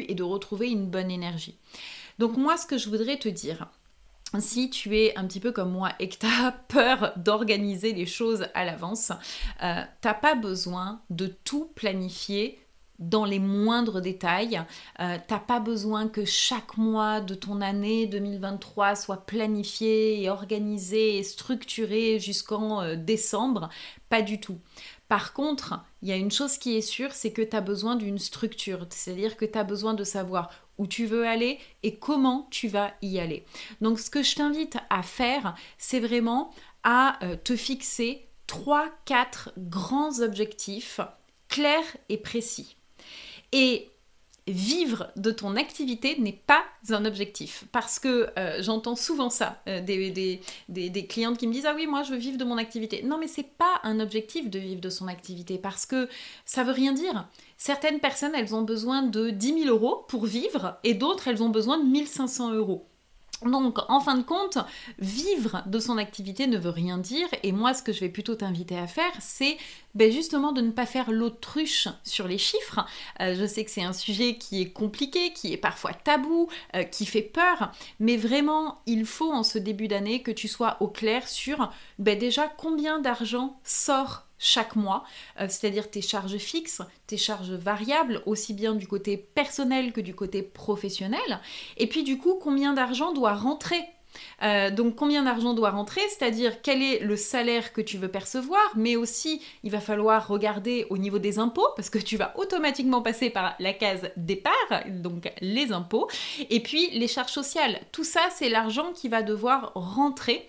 et 0.08 0.14
de 0.14 0.22
retrouver 0.22 0.70
une 0.70 0.86
bonne 0.86 1.10
énergie. 1.10 1.58
Donc 2.18 2.36
moi, 2.36 2.56
ce 2.56 2.66
que 2.66 2.78
je 2.78 2.88
voudrais 2.88 3.18
te 3.18 3.28
dire, 3.28 3.68
si 4.40 4.70
tu 4.70 4.96
es 4.96 5.16
un 5.16 5.26
petit 5.26 5.40
peu 5.40 5.52
comme 5.52 5.70
moi 5.70 5.90
et 5.98 6.08
que 6.08 6.18
tu 6.18 6.26
as 6.26 6.52
peur 6.68 7.12
d'organiser 7.16 7.92
les 7.92 8.06
choses 8.06 8.46
à 8.54 8.64
l'avance, 8.64 9.12
euh, 9.62 9.82
t'as 10.00 10.14
pas 10.14 10.34
besoin 10.34 11.00
de 11.10 11.26
tout 11.26 11.70
planifier 11.74 12.58
dans 12.98 13.24
les 13.24 13.40
moindres 13.40 14.00
détails. 14.00 14.62
Euh, 15.00 15.18
t'as 15.26 15.40
pas 15.40 15.60
besoin 15.60 16.08
que 16.08 16.24
chaque 16.24 16.76
mois 16.76 17.20
de 17.20 17.34
ton 17.34 17.60
année 17.60 18.06
2023 18.06 18.94
soit 18.94 19.26
planifié 19.26 20.22
et 20.22 20.30
organisé 20.30 21.18
et 21.18 21.22
structuré 21.22 22.20
jusqu'en 22.20 22.82
euh, 22.82 22.96
décembre. 22.96 23.68
Pas 24.08 24.22
du 24.22 24.38
tout. 24.38 24.58
Par 25.08 25.32
contre, 25.32 25.80
il 26.02 26.08
y 26.08 26.12
a 26.12 26.16
une 26.16 26.30
chose 26.30 26.58
qui 26.58 26.76
est 26.76 26.80
sûre, 26.80 27.12
c'est 27.12 27.32
que 27.32 27.42
tu 27.42 27.54
as 27.54 27.60
besoin 27.60 27.96
d'une 27.96 28.18
structure, 28.18 28.86
c'est-à-dire 28.90 29.36
que 29.36 29.44
tu 29.44 29.58
as 29.58 29.64
besoin 29.64 29.94
de 29.94 30.04
savoir 30.04 30.50
où 30.78 30.86
tu 30.86 31.06
veux 31.06 31.26
aller 31.26 31.58
et 31.82 31.96
comment 31.96 32.48
tu 32.50 32.68
vas 32.68 32.92
y 33.02 33.18
aller. 33.18 33.44
Donc 33.80 34.00
ce 34.00 34.10
que 34.10 34.22
je 34.22 34.34
t'invite 34.34 34.76
à 34.90 35.02
faire, 35.02 35.54
c'est 35.78 36.00
vraiment 36.00 36.50
à 36.82 37.24
euh, 37.24 37.36
te 37.36 37.54
fixer 37.54 38.26
3-4 38.48 39.50
grands 39.58 40.20
objectifs 40.20 41.00
clairs 41.48 41.96
et 42.08 42.16
précis. 42.16 42.76
Et 43.52 43.90
vivre 44.46 45.10
de 45.16 45.30
ton 45.30 45.56
activité 45.56 46.16
n'est 46.18 46.40
pas 46.46 46.62
un 46.90 47.04
objectif. 47.04 47.64
Parce 47.72 47.98
que 47.98 48.28
euh, 48.38 48.62
j'entends 48.62 48.96
souvent 48.96 49.30
ça, 49.30 49.62
euh, 49.68 49.80
des, 49.80 50.40
des, 50.68 51.06
clientes 51.06 51.38
qui 51.38 51.46
me 51.46 51.52
disent 51.52 51.66
Ah 51.66 51.74
oui, 51.74 51.86
moi 51.86 52.02
je 52.02 52.10
veux 52.10 52.18
vivre 52.18 52.36
de 52.36 52.44
mon 52.44 52.58
activité. 52.58 53.02
Non, 53.02 53.18
mais 53.18 53.26
c'est 53.26 53.56
pas 53.56 53.80
un 53.82 54.00
objectif 54.00 54.50
de 54.50 54.58
vivre 54.58 54.80
de 54.80 54.90
son 54.90 55.08
activité 55.08 55.58
parce 55.58 55.86
que 55.86 56.08
ça 56.44 56.62
veut 56.62 56.72
rien 56.72 56.92
dire. 56.92 57.26
Certaines 57.56 58.00
personnes, 58.00 58.34
elles 58.34 58.54
ont 58.54 58.62
besoin 58.62 59.02
de 59.02 59.30
10 59.30 59.64
000 59.64 59.74
euros 59.74 60.04
pour 60.08 60.26
vivre 60.26 60.76
et 60.84 60.94
d'autres, 60.94 61.28
elles 61.28 61.42
ont 61.42 61.48
besoin 61.48 61.78
de 61.78 61.84
1500 61.84 62.52
euros. 62.54 62.86
Donc, 63.42 63.78
en 63.88 64.00
fin 64.00 64.16
de 64.16 64.22
compte, 64.22 64.58
vivre 64.98 65.62
de 65.66 65.78
son 65.78 65.98
activité 65.98 66.46
ne 66.46 66.56
veut 66.56 66.70
rien 66.70 66.98
dire. 66.98 67.28
Et 67.42 67.52
moi, 67.52 67.74
ce 67.74 67.82
que 67.82 67.92
je 67.92 68.00
vais 68.00 68.08
plutôt 68.08 68.34
t'inviter 68.34 68.78
à 68.78 68.86
faire, 68.86 69.12
c'est 69.20 69.58
ben, 69.94 70.10
justement 70.10 70.52
de 70.52 70.60
ne 70.60 70.70
pas 70.70 70.86
faire 70.86 71.10
l'autruche 71.10 71.88
sur 72.04 72.26
les 72.26 72.38
chiffres. 72.38 72.86
Euh, 73.20 73.34
je 73.34 73.44
sais 73.44 73.64
que 73.64 73.70
c'est 73.70 73.82
un 73.82 73.92
sujet 73.92 74.36
qui 74.36 74.62
est 74.62 74.70
compliqué, 74.70 75.32
qui 75.32 75.52
est 75.52 75.58
parfois 75.58 75.92
tabou, 75.92 76.48
euh, 76.74 76.84
qui 76.84 77.06
fait 77.06 77.22
peur. 77.22 77.72
Mais 78.00 78.16
vraiment, 78.16 78.80
il 78.86 79.04
faut 79.04 79.32
en 79.32 79.42
ce 79.42 79.58
début 79.58 79.88
d'année 79.88 80.22
que 80.22 80.30
tu 80.30 80.48
sois 80.48 80.76
au 80.80 80.88
clair 80.88 81.28
sur 81.28 81.70
ben, 81.98 82.18
déjà 82.18 82.48
combien 82.48 82.98
d'argent 82.98 83.58
sort 83.62 84.24
chaque 84.38 84.76
mois, 84.76 85.04
euh, 85.40 85.46
c'est-à-dire 85.48 85.90
tes 85.90 86.02
charges 86.02 86.38
fixes, 86.38 86.82
tes 87.06 87.16
charges 87.16 87.52
variables, 87.52 88.22
aussi 88.26 88.54
bien 88.54 88.74
du 88.74 88.86
côté 88.86 89.16
personnel 89.16 89.92
que 89.92 90.00
du 90.00 90.14
côté 90.14 90.42
professionnel, 90.42 91.40
et 91.76 91.86
puis 91.86 92.02
du 92.02 92.18
coup 92.18 92.34
combien 92.34 92.74
d'argent 92.74 93.12
doit 93.12 93.34
rentrer 93.34 93.84
euh, 94.42 94.70
donc 94.70 94.94
combien 94.96 95.22
d'argent 95.22 95.54
doit 95.54 95.70
rentrer, 95.70 96.00
c'est-à-dire 96.08 96.62
quel 96.62 96.82
est 96.82 97.00
le 97.00 97.16
salaire 97.16 97.72
que 97.72 97.80
tu 97.80 97.98
veux 97.98 98.08
percevoir, 98.08 98.62
mais 98.76 98.96
aussi 98.96 99.42
il 99.62 99.70
va 99.70 99.80
falloir 99.80 100.28
regarder 100.28 100.86
au 100.90 100.98
niveau 100.98 101.18
des 101.18 101.38
impôts, 101.38 101.68
parce 101.76 101.90
que 101.90 101.98
tu 101.98 102.16
vas 102.16 102.32
automatiquement 102.38 103.02
passer 103.02 103.30
par 103.30 103.54
la 103.58 103.72
case 103.72 104.10
départ, 104.16 104.52
donc 104.88 105.32
les 105.40 105.72
impôts, 105.72 106.08
et 106.50 106.60
puis 106.60 106.90
les 106.90 107.08
charges 107.08 107.32
sociales. 107.32 107.80
Tout 107.92 108.04
ça, 108.04 108.20
c'est 108.34 108.48
l'argent 108.48 108.92
qui 108.92 109.08
va 109.08 109.22
devoir 109.22 109.72
rentrer 109.74 110.48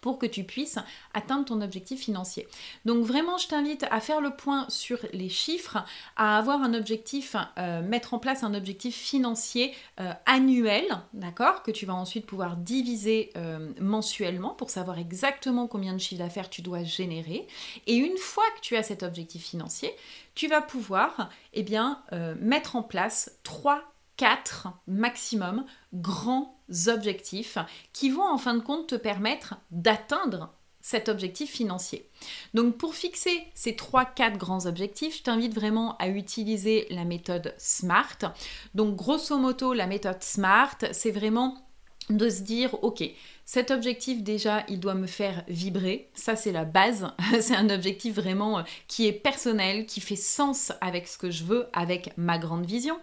pour 0.00 0.18
que 0.18 0.26
tu 0.26 0.44
puisses 0.44 0.78
atteindre 1.14 1.44
ton 1.44 1.60
objectif 1.60 2.00
financier. 2.00 2.48
Donc 2.84 3.04
vraiment, 3.04 3.38
je 3.38 3.48
t'invite 3.48 3.84
à 3.90 4.00
faire 4.00 4.20
le 4.20 4.30
point 4.30 4.66
sur 4.68 4.98
les 5.12 5.28
chiffres, 5.28 5.78
à 6.16 6.38
avoir 6.38 6.62
un 6.62 6.74
objectif, 6.74 7.36
euh, 7.58 7.82
mettre 7.82 8.14
en 8.14 8.18
place 8.18 8.42
un 8.42 8.54
objectif 8.54 8.96
financier 8.96 9.74
euh, 10.00 10.12
annuel, 10.26 10.84
d'accord, 11.12 11.62
que 11.62 11.70
tu 11.70 11.86
vas 11.86 11.94
ensuite 11.94 12.26
pouvoir 12.26 12.56
diviser 12.56 13.30
euh, 13.36 13.72
mensuellement 13.80 14.50
pour 14.50 14.70
savoir 14.70 14.98
exactement 14.98 15.66
combien 15.66 15.92
de 15.92 15.98
chiffre 15.98 16.22
d'affaires 16.22 16.50
tu 16.50 16.62
dois 16.62 16.82
générer. 16.82 17.46
Et 17.86 17.96
une 17.96 18.16
fois 18.16 18.44
que 18.56 18.60
tu 18.60 18.76
as 18.76 18.82
cet 18.82 19.02
objectif 19.02 19.44
financier, 19.44 19.94
tu 20.34 20.48
vas 20.48 20.62
pouvoir 20.62 21.28
eh 21.52 21.62
bien, 21.62 22.02
mettre 22.38 22.76
en 22.76 22.82
place 22.82 23.38
trois 23.42 23.90
4 24.20 24.68
maximum 24.86 25.64
grands 25.94 26.59
objectifs 26.88 27.58
qui 27.92 28.10
vont 28.10 28.28
en 28.28 28.38
fin 28.38 28.54
de 28.54 28.60
compte 28.60 28.88
te 28.88 28.94
permettre 28.94 29.56
d'atteindre 29.70 30.52
cet 30.80 31.08
objectif 31.08 31.50
financier. 31.50 32.08
Donc 32.54 32.78
pour 32.78 32.94
fixer 32.94 33.44
ces 33.54 33.72
3-4 33.72 34.36
grands 34.36 34.66
objectifs, 34.66 35.18
je 35.18 35.22
t'invite 35.22 35.54
vraiment 35.54 35.96
à 35.98 36.08
utiliser 36.08 36.86
la 36.90 37.04
méthode 37.04 37.54
SMART. 37.58 38.32
Donc 38.74 38.96
grosso 38.96 39.36
modo, 39.36 39.74
la 39.74 39.86
méthode 39.86 40.22
SMART, 40.22 40.78
c'est 40.92 41.10
vraiment 41.10 41.66
de 42.08 42.28
se 42.28 42.40
dire, 42.42 42.82
ok, 42.82 43.04
cet 43.52 43.72
objectif 43.72 44.22
déjà, 44.22 44.62
il 44.68 44.78
doit 44.78 44.94
me 44.94 45.08
faire 45.08 45.42
vibrer. 45.48 46.08
Ça, 46.14 46.36
c'est 46.36 46.52
la 46.52 46.64
base. 46.64 47.10
c'est 47.40 47.56
un 47.56 47.68
objectif 47.68 48.14
vraiment 48.14 48.60
euh, 48.60 48.62
qui 48.86 49.08
est 49.08 49.12
personnel, 49.12 49.86
qui 49.86 50.00
fait 50.00 50.14
sens 50.14 50.70
avec 50.80 51.08
ce 51.08 51.18
que 51.18 51.32
je 51.32 51.42
veux, 51.42 51.66
avec 51.72 52.12
ma 52.16 52.38
grande 52.38 52.64
vision. 52.64 52.96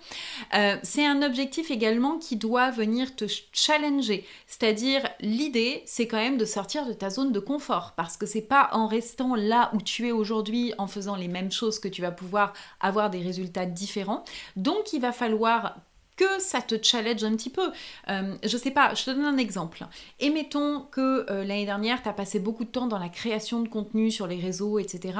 Euh, 0.54 0.78
c'est 0.84 1.06
un 1.06 1.22
objectif 1.22 1.70
également 1.70 2.18
qui 2.18 2.38
doit 2.38 2.72
venir 2.72 3.14
te 3.18 3.26
challenger. 3.52 4.26
C'est-à-dire, 4.48 5.02
l'idée, 5.20 5.84
c'est 5.86 6.08
quand 6.08 6.16
même 6.16 6.38
de 6.38 6.46
sortir 6.46 6.86
de 6.86 6.94
ta 6.94 7.10
zone 7.10 7.34
de 7.34 7.42
confort. 7.42 7.92
Parce 7.98 8.16
que 8.16 8.26
c'est 8.26 8.40
pas 8.40 8.70
en 8.72 8.88
restant 8.88 9.36
là 9.36 9.70
où 9.74 9.82
tu 9.82 10.08
es 10.08 10.14
aujourd'hui, 10.14 10.74
en 10.78 10.88
faisant 10.88 11.18
les 11.18 11.28
mêmes 11.28 11.52
choses, 11.52 11.78
que 11.78 11.90
tu 11.90 12.02
vas 12.02 12.12
pouvoir 12.12 12.54
avoir 12.80 13.10
des 13.10 13.20
résultats 13.20 13.66
différents. 13.66 14.24
Donc, 14.56 14.94
il 14.94 15.02
va 15.02 15.12
falloir 15.12 15.76
que 16.18 16.40
ça 16.40 16.62
te 16.62 16.76
challenge 16.82 17.24
un 17.24 17.36
petit 17.36 17.50
peu. 17.50 17.72
Euh, 18.10 18.36
je 18.44 18.58
sais 18.58 18.72
pas, 18.72 18.94
je 18.94 19.06
te 19.06 19.12
donne 19.12 19.26
un 19.26 19.38
exemple. 19.38 19.86
Et 20.20 20.30
mettons 20.30 20.82
que 20.92 21.26
euh, 21.30 21.46
l'année 21.46 21.66
dernière, 21.66 22.02
tu 22.02 22.10
as 22.10 22.14
passé 22.14 22.40
beaucoup 22.40 22.66
de 22.66 22.70
temps 22.70 22.88
dans 22.88 23.00
la 23.00 23.08
création 23.08 23.62
de 23.62 23.70
contenu 23.70 24.12
sur 24.12 24.28
les 24.28 24.40
réseaux, 24.40 24.80
etc. 24.80 25.20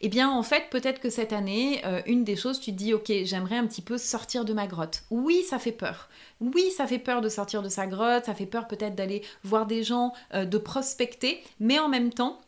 Eh 0.00 0.08
bien, 0.08 0.28
en 0.28 0.42
fait, 0.42 0.64
peut-être 0.70 1.00
que 1.00 1.08
cette 1.08 1.32
année, 1.32 1.80
euh, 1.86 2.02
une 2.06 2.24
des 2.24 2.36
choses, 2.36 2.60
tu 2.60 2.72
te 2.72 2.76
dis, 2.76 2.92
ok, 2.92 3.10
j'aimerais 3.22 3.56
un 3.56 3.66
petit 3.66 3.82
peu 3.82 3.96
sortir 3.96 4.44
de 4.44 4.52
ma 4.52 4.66
grotte. 4.66 5.04
Oui, 5.10 5.42
ça 5.48 5.58
fait 5.58 5.72
peur. 5.72 6.08
Oui, 6.40 6.70
ça 6.76 6.86
fait 6.86 6.98
peur 6.98 7.20
de 7.20 7.28
sortir 7.28 7.62
de 7.62 7.68
sa 7.68 7.86
grotte, 7.86 8.24
ça 8.26 8.34
fait 8.34 8.46
peur 8.46 8.66
peut-être 8.66 8.96
d'aller 8.96 9.22
voir 9.44 9.66
des 9.66 9.84
gens, 9.84 10.12
de 10.34 10.58
prospecter, 10.58 11.40
mais 11.60 11.78
en 11.78 11.88
même 11.88 12.12
temps, 12.12 12.40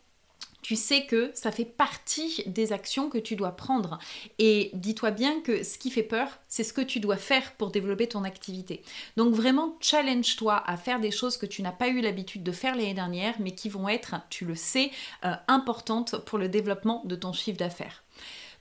tu 0.65 0.75
sais 0.75 1.05
que 1.05 1.29
ça 1.35 1.51
fait 1.51 1.63
partie 1.63 2.41
des 2.47 2.73
actions 2.73 3.07
que 3.07 3.19
tu 3.19 3.35
dois 3.35 3.51
prendre. 3.51 3.99
Et 4.39 4.71
dis-toi 4.73 5.11
bien 5.11 5.41
que 5.41 5.61
ce 5.61 5.77
qui 5.77 5.91
fait 5.91 6.01
peur, 6.01 6.39
c'est 6.47 6.63
ce 6.63 6.73
que 6.73 6.81
tu 6.81 6.99
dois 6.99 7.17
faire 7.17 7.51
pour 7.51 7.69
développer 7.69 8.07
ton 8.07 8.23
activité. 8.23 8.81
Donc 9.15 9.35
vraiment, 9.35 9.77
challenge-toi 9.79 10.63
à 10.65 10.75
faire 10.75 10.99
des 10.99 11.11
choses 11.11 11.37
que 11.37 11.45
tu 11.45 11.61
n'as 11.61 11.71
pas 11.71 11.89
eu 11.89 12.01
l'habitude 12.01 12.41
de 12.41 12.51
faire 12.51 12.75
l'année 12.75 12.95
dernière, 12.95 13.35
mais 13.39 13.51
qui 13.51 13.69
vont 13.69 13.87
être, 13.87 14.15
tu 14.31 14.43
le 14.43 14.55
sais, 14.55 14.89
euh, 15.23 15.35
importantes 15.47 16.17
pour 16.25 16.39
le 16.39 16.49
développement 16.49 17.03
de 17.05 17.15
ton 17.15 17.31
chiffre 17.31 17.59
d'affaires. 17.59 18.03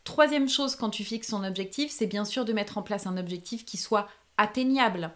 Troisième 0.05 0.51
chose 0.51 0.77
quand 0.77 0.91
tu 0.91 1.05
fixes 1.05 1.29
ton 1.29 1.43
objectif, 1.43 1.91
c'est 1.91 2.07
bien 2.07 2.27
sûr 2.27 2.45
de 2.45 2.53
mettre 2.53 2.77
en 2.77 2.83
place 2.83 3.07
un 3.07 3.17
objectif 3.17 3.65
qui 3.65 3.79
soit 3.79 4.09
atteignable. 4.37 5.11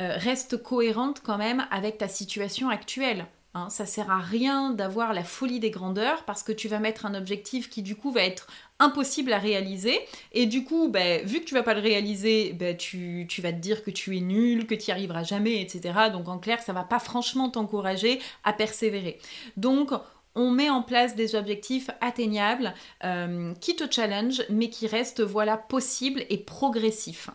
Euh, 0.00 0.14
reste 0.16 0.62
cohérente 0.62 1.20
quand 1.22 1.36
même 1.36 1.66
avec 1.70 1.98
ta 1.98 2.08
situation 2.08 2.70
actuelle. 2.70 3.26
Hein, 3.52 3.68
ça 3.68 3.84
sert 3.84 4.12
à 4.12 4.20
rien 4.20 4.70
d'avoir 4.70 5.12
la 5.12 5.24
folie 5.24 5.58
des 5.58 5.72
grandeurs 5.72 6.24
parce 6.24 6.44
que 6.44 6.52
tu 6.52 6.68
vas 6.68 6.78
mettre 6.78 7.04
un 7.04 7.16
objectif 7.16 7.68
qui 7.68 7.82
du 7.82 7.96
coup 7.96 8.12
va 8.12 8.22
être 8.22 8.46
impossible 8.78 9.32
à 9.32 9.38
réaliser 9.38 9.98
et 10.30 10.46
du 10.46 10.62
coup 10.62 10.88
ben, 10.88 11.26
vu 11.26 11.40
que 11.40 11.46
tu 11.46 11.54
vas 11.54 11.64
pas 11.64 11.74
le 11.74 11.80
réaliser 11.80 12.52
ben, 12.52 12.76
tu, 12.76 13.26
vas 13.42 13.52
te 13.52 13.58
dire 13.58 13.82
que 13.82 13.90
tu 13.90 14.16
es 14.16 14.20
nul, 14.20 14.68
que 14.68 14.76
tu 14.76 14.86
n'y 14.86 14.92
arriveras 14.92 15.24
jamais 15.24 15.60
etc. 15.60 16.10
Donc 16.12 16.28
en 16.28 16.38
clair 16.38 16.62
ça 16.62 16.72
va 16.72 16.84
pas 16.84 17.00
franchement 17.00 17.50
t'encourager 17.50 18.20
à 18.44 18.52
persévérer. 18.52 19.18
Donc 19.56 19.90
on 20.36 20.52
met 20.52 20.70
en 20.70 20.82
place 20.82 21.16
des 21.16 21.34
objectifs 21.34 21.90
atteignables 22.00 22.72
euh, 23.02 23.52
qui 23.60 23.74
te 23.74 23.92
challenge 23.92 24.44
mais 24.48 24.70
qui 24.70 24.86
restent 24.86 25.22
voilà 25.22 25.56
possibles 25.56 26.24
et 26.30 26.38
progressifs. 26.38 27.30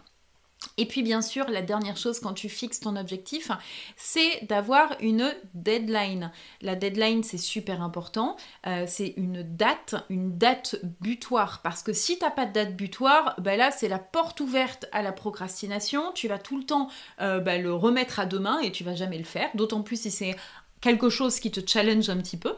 Et 0.78 0.86
puis 0.86 1.04
bien 1.04 1.22
sûr, 1.22 1.48
la 1.50 1.62
dernière 1.62 1.98
chose 1.98 2.20
quand 2.20 2.34
tu 2.34 2.50
fixes 2.50 2.82
ton 2.82 2.96
objectif, 2.96 3.52
c'est 3.96 4.46
d'avoir 4.46 4.96
une 5.00 5.34
deadline. 5.54 6.32
La 6.62 6.76
deadline, 6.76 7.24
c'est 7.24 7.38
super 7.38 7.82
important. 7.82 8.36
Euh, 8.68 8.86
c'est 8.88 9.14
une 9.18 9.44
date, 9.44 9.96
une 10.10 10.38
date 10.38 10.78
butoir. 11.02 11.62
Parce 11.64 11.82
que 11.82 11.94
si 11.94 12.18
tu 12.18 12.26
n'as 12.26 12.32
pas 12.32 12.46
de 12.46 12.54
date 12.54 12.76
butoir, 12.76 13.36
ben 13.40 13.58
là, 13.58 13.72
c'est 13.72 13.88
la 13.88 14.00
porte 14.00 14.40
ouverte 14.42 14.86
à 14.92 15.02
la 15.02 15.12
procrastination. 15.12 16.12
Tu 16.14 16.28
vas 16.28 16.40
tout 16.40 16.58
le 16.58 16.66
temps 16.66 16.90
euh, 17.22 17.40
ben, 17.40 17.62
le 17.62 17.74
remettre 17.74 18.20
à 18.20 18.26
demain 18.26 18.60
et 18.60 18.72
tu 18.72 18.84
vas 18.84 18.96
jamais 18.96 19.18
le 19.18 19.24
faire. 19.24 19.50
D'autant 19.56 19.82
plus 19.82 20.02
si 20.02 20.12
c'est 20.12 20.36
quelque 20.86 21.10
chose 21.10 21.40
qui 21.40 21.50
te 21.50 21.68
challenge 21.68 22.10
un 22.10 22.18
petit 22.18 22.38
peu. 22.38 22.54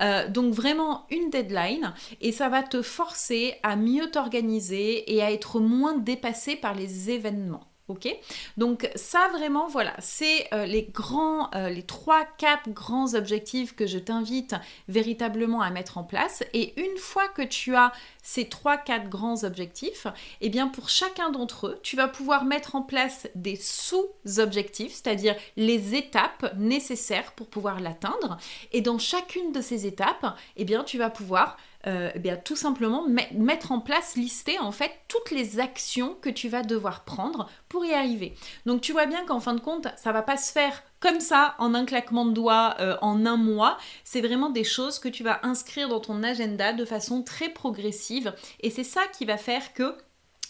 Euh, 0.00 0.28
donc 0.28 0.54
vraiment 0.54 1.04
une 1.10 1.30
deadline 1.30 1.92
et 2.20 2.30
ça 2.30 2.48
va 2.48 2.62
te 2.62 2.80
forcer 2.80 3.56
à 3.64 3.74
mieux 3.74 4.08
t'organiser 4.08 5.12
et 5.12 5.20
à 5.20 5.32
être 5.32 5.58
moins 5.58 5.98
dépassé 5.98 6.54
par 6.54 6.74
les 6.74 7.10
événements. 7.10 7.71
Ok 7.88 8.08
Donc 8.56 8.88
ça 8.94 9.28
vraiment, 9.32 9.66
voilà, 9.66 9.94
c'est 9.98 10.46
euh, 10.54 10.66
les 10.66 10.84
grands, 10.84 11.50
euh, 11.56 11.68
les 11.68 11.82
3-4 11.82 12.68
grands 12.68 13.14
objectifs 13.14 13.74
que 13.74 13.88
je 13.88 13.98
t'invite 13.98 14.54
véritablement 14.86 15.62
à 15.62 15.70
mettre 15.70 15.98
en 15.98 16.04
place. 16.04 16.44
Et 16.52 16.80
une 16.80 16.96
fois 16.96 17.26
que 17.26 17.42
tu 17.42 17.74
as 17.74 17.92
ces 18.22 18.44
3-4 18.44 19.08
grands 19.08 19.42
objectifs, 19.42 20.06
eh 20.40 20.48
bien 20.48 20.68
pour 20.68 20.88
chacun 20.88 21.30
d'entre 21.30 21.66
eux, 21.66 21.80
tu 21.82 21.96
vas 21.96 22.06
pouvoir 22.06 22.44
mettre 22.44 22.76
en 22.76 22.82
place 22.82 23.26
des 23.34 23.56
sous-objectifs, 23.56 24.92
c'est-à-dire 24.92 25.34
les 25.56 25.96
étapes 25.96 26.54
nécessaires 26.56 27.32
pour 27.32 27.48
pouvoir 27.48 27.80
l'atteindre. 27.80 28.36
Et 28.70 28.80
dans 28.80 28.98
chacune 28.98 29.50
de 29.50 29.60
ces 29.60 29.86
étapes, 29.86 30.36
eh 30.56 30.64
bien 30.64 30.84
tu 30.84 30.98
vas 30.98 31.10
pouvoir 31.10 31.56
euh, 31.86 32.10
eh 32.14 32.36
tout 32.44 32.56
simplement 32.56 33.06
mettre 33.34 33.72
en 33.72 33.80
place, 33.80 34.16
lister 34.16 34.58
en 34.58 34.72
fait 34.72 34.92
toutes 35.08 35.30
les 35.30 35.60
actions 35.60 36.16
que 36.20 36.30
tu 36.30 36.48
vas 36.48 36.62
devoir 36.62 37.04
prendre 37.04 37.48
pour 37.68 37.84
y 37.84 37.92
arriver. 37.92 38.34
Donc 38.66 38.80
tu 38.80 38.92
vois 38.92 39.06
bien 39.06 39.24
qu'en 39.24 39.40
fin 39.40 39.54
de 39.54 39.60
compte, 39.60 39.88
ça 39.96 40.12
va 40.12 40.22
pas 40.22 40.36
se 40.36 40.52
faire 40.52 40.82
comme 41.00 41.20
ça 41.20 41.54
en 41.58 41.74
un 41.74 41.84
claquement 41.84 42.24
de 42.24 42.32
doigts 42.32 42.76
euh, 42.80 42.96
en 43.02 43.26
un 43.26 43.36
mois. 43.36 43.78
C'est 44.04 44.20
vraiment 44.20 44.50
des 44.50 44.64
choses 44.64 44.98
que 44.98 45.08
tu 45.08 45.24
vas 45.24 45.40
inscrire 45.42 45.88
dans 45.88 46.00
ton 46.00 46.22
agenda 46.22 46.72
de 46.72 46.84
façon 46.84 47.22
très 47.22 47.48
progressive 47.48 48.34
et 48.60 48.70
c'est 48.70 48.84
ça 48.84 49.02
qui 49.12 49.24
va 49.24 49.36
faire 49.36 49.72
que 49.74 49.96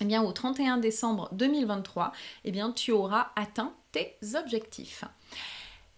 eh 0.03 0.05
bien, 0.05 0.23
au 0.23 0.33
31 0.33 0.79
décembre 0.79 1.29
2023, 1.33 2.12
eh 2.45 2.51
bien, 2.51 2.73
tu 2.73 2.90
auras 2.90 3.31
atteint 3.37 3.73
tes 3.92 4.16
objectifs. 4.35 5.05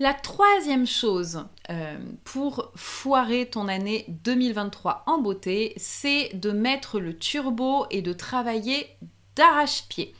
La 0.00 0.12
troisième 0.12 0.88
chose 0.88 1.44
euh, 1.70 1.98
pour 2.24 2.72
foirer 2.74 3.46
ton 3.46 3.68
année 3.68 4.07
2023 4.09 5.04
en 5.07 5.18
beauté, 5.18 5.72
c'est 5.76 6.30
de 6.35 6.50
mettre 6.50 6.98
le 6.98 7.16
turbo 7.16 7.87
et 7.90 8.02
de 8.02 8.12
travailler 8.12 8.88
d'arrache-pied. 9.37 10.12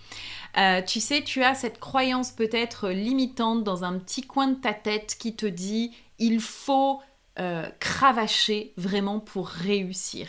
Euh, 0.56 0.80
tu 0.80 1.00
sais, 1.00 1.22
tu 1.24 1.42
as 1.42 1.56
cette 1.56 1.80
croyance 1.80 2.30
peut-être 2.30 2.90
limitante 2.90 3.64
dans 3.64 3.82
un 3.82 3.98
petit 3.98 4.22
coin 4.22 4.46
de 4.46 4.60
ta 4.60 4.74
tête 4.74 5.16
qui 5.18 5.34
te 5.34 5.46
dit 5.46 5.90
il 6.20 6.38
faut 6.38 7.00
euh, 7.40 7.68
cravacher 7.81 8.73
vraiment 8.77 9.18
pour 9.18 9.49
réussir. 9.49 10.29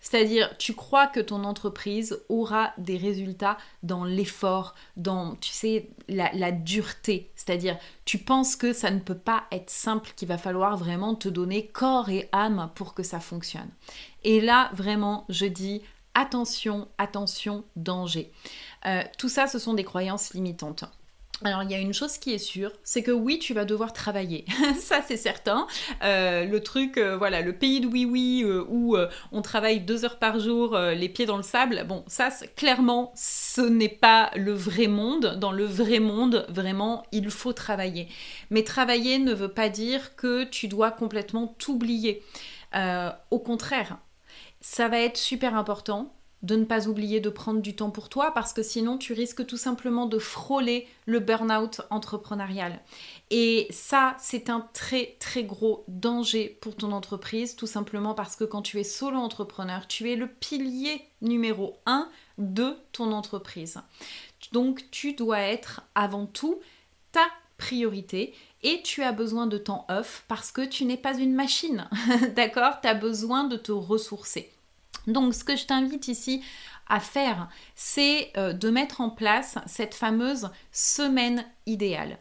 C'est-à-dire, 0.00 0.56
tu 0.56 0.72
crois 0.72 1.06
que 1.06 1.20
ton 1.20 1.44
entreprise 1.44 2.22
aura 2.30 2.72
des 2.78 2.96
résultats 2.96 3.58
dans 3.82 4.06
l'effort, 4.06 4.74
dans, 4.96 5.34
tu 5.36 5.50
sais, 5.50 5.90
la, 6.08 6.52
dureté. 6.52 7.30
C'est-à-dire, 7.36 7.76
tu 8.06 8.16
penses 8.16 8.56
que 8.56 8.72
ça 8.72 8.90
ne 8.90 9.00
peut 9.00 9.18
pas 9.18 9.44
être 9.52 9.68
simple, 9.68 10.12
qu'il 10.16 10.28
va 10.28 10.38
falloir 10.38 10.78
vraiment 10.78 11.14
te 11.14 11.28
donner 11.28 11.66
corps 11.66 12.08
et 12.08 12.28
âme 12.32 12.70
pour 12.74 12.94
que 12.94 13.02
ça 13.02 13.20
fonctionne. 13.20 13.68
Et 14.24 14.40
là, 14.40 14.70
vraiment, 14.72 15.26
je 15.28 15.44
dis, 15.44 15.82
attention, 16.14 16.88
attention, 16.96 17.64
danger. 17.76 18.32
Euh, 18.86 19.02
tout 19.18 19.28
ça, 19.28 19.46
ce 19.46 19.58
sont 19.58 19.74
des 19.74 19.84
croyances 19.84 20.32
limitantes. 20.32 20.84
Alors 21.44 21.62
il 21.62 21.70
y 21.70 21.74
a 21.74 21.78
une 21.78 21.92
chose 21.92 22.16
qui 22.16 22.32
est 22.32 22.38
sûre, 22.38 22.72
c'est 22.82 23.02
que 23.02 23.10
oui, 23.10 23.38
tu 23.38 23.52
vas 23.52 23.66
devoir 23.66 23.92
travailler. 23.92 24.46
ça 24.80 25.02
c'est 25.06 25.18
certain. 25.18 25.66
Euh, 26.02 26.46
le 26.46 26.62
truc, 26.62 26.96
euh, 26.96 27.18
voilà, 27.18 27.42
le 27.42 27.52
pays 27.52 27.80
de 27.80 27.86
oui 27.86 28.06
oui 28.06 28.44
où 28.68 28.96
on 29.32 29.42
travaille 29.42 29.80
deux 29.80 30.06
heures 30.06 30.18
par 30.18 30.40
jour, 30.40 30.78
les 30.78 31.08
pieds 31.10 31.26
dans 31.26 31.36
le 31.36 31.42
sable. 31.42 31.84
Bon, 31.86 32.04
ça 32.06 32.30
clairement, 32.56 33.12
ce 33.14 33.60
n'est 33.60 33.90
pas 33.90 34.30
le 34.34 34.52
vrai 34.52 34.86
monde. 34.86 35.36
Dans 35.38 35.52
le 35.52 35.64
vrai 35.64 36.00
monde, 36.00 36.46
vraiment, 36.48 37.04
il 37.12 37.30
faut 37.30 37.52
travailler. 37.52 38.08
Mais 38.50 38.62
travailler 38.64 39.18
ne 39.18 39.34
veut 39.34 39.52
pas 39.52 39.68
dire 39.68 40.16
que 40.16 40.44
tu 40.44 40.68
dois 40.68 40.90
complètement 40.90 41.54
t'oublier. 41.58 42.22
au 43.30 43.38
contraire, 43.38 43.98
ça 44.62 44.88
va 44.88 45.00
être 45.00 45.18
super 45.18 45.54
important 45.54 46.15
de 46.42 46.56
ne 46.56 46.64
pas 46.64 46.86
oublier 46.86 47.20
de 47.20 47.30
prendre 47.30 47.60
du 47.60 47.74
temps 47.74 47.90
pour 47.90 48.08
toi 48.08 48.32
parce 48.32 48.52
que 48.52 48.62
sinon 48.62 48.98
tu 48.98 49.12
risques 49.12 49.46
tout 49.46 49.56
simplement 49.56 50.06
de 50.06 50.18
frôler 50.18 50.86
le 51.06 51.18
burn-out 51.18 51.80
entrepreneurial. 51.90 52.80
Et 53.30 53.66
ça, 53.70 54.16
c'est 54.20 54.50
un 54.50 54.68
très 54.72 55.16
très 55.18 55.44
gros 55.44 55.84
danger 55.88 56.58
pour 56.60 56.76
ton 56.76 56.92
entreprise, 56.92 57.56
tout 57.56 57.66
simplement 57.66 58.14
parce 58.14 58.36
que 58.36 58.44
quand 58.44 58.62
tu 58.62 58.78
es 58.78 58.84
solo 58.84 59.18
entrepreneur, 59.18 59.86
tu 59.88 60.10
es 60.10 60.16
le 60.16 60.28
pilier 60.28 61.02
numéro 61.22 61.76
un 61.86 62.08
de 62.38 62.76
ton 62.92 63.12
entreprise. 63.12 63.80
Donc 64.52 64.84
tu 64.90 65.14
dois 65.14 65.40
être 65.40 65.82
avant 65.94 66.26
tout 66.26 66.60
ta 67.12 67.26
priorité 67.58 68.34
et 68.62 68.82
tu 68.82 69.02
as 69.02 69.12
besoin 69.12 69.46
de 69.46 69.58
temps 69.58 69.86
off 69.88 70.24
parce 70.28 70.52
que 70.52 70.62
tu 70.62 70.84
n'es 70.84 70.96
pas 70.96 71.16
une 71.16 71.34
machine, 71.34 71.88
d'accord? 72.36 72.80
Tu 72.80 72.88
as 72.88 72.94
besoin 72.94 73.44
de 73.44 73.56
te 73.56 73.72
ressourcer. 73.72 74.52
Donc 75.06 75.34
ce 75.34 75.44
que 75.44 75.56
je 75.56 75.66
t'invite 75.66 76.08
ici 76.08 76.42
à 76.88 77.00
faire, 77.00 77.48
c'est 77.74 78.30
euh, 78.36 78.52
de 78.52 78.70
mettre 78.70 79.00
en 79.00 79.10
place 79.10 79.58
cette 79.66 79.94
fameuse 79.94 80.50
semaine 80.70 81.44
idéale. 81.66 82.18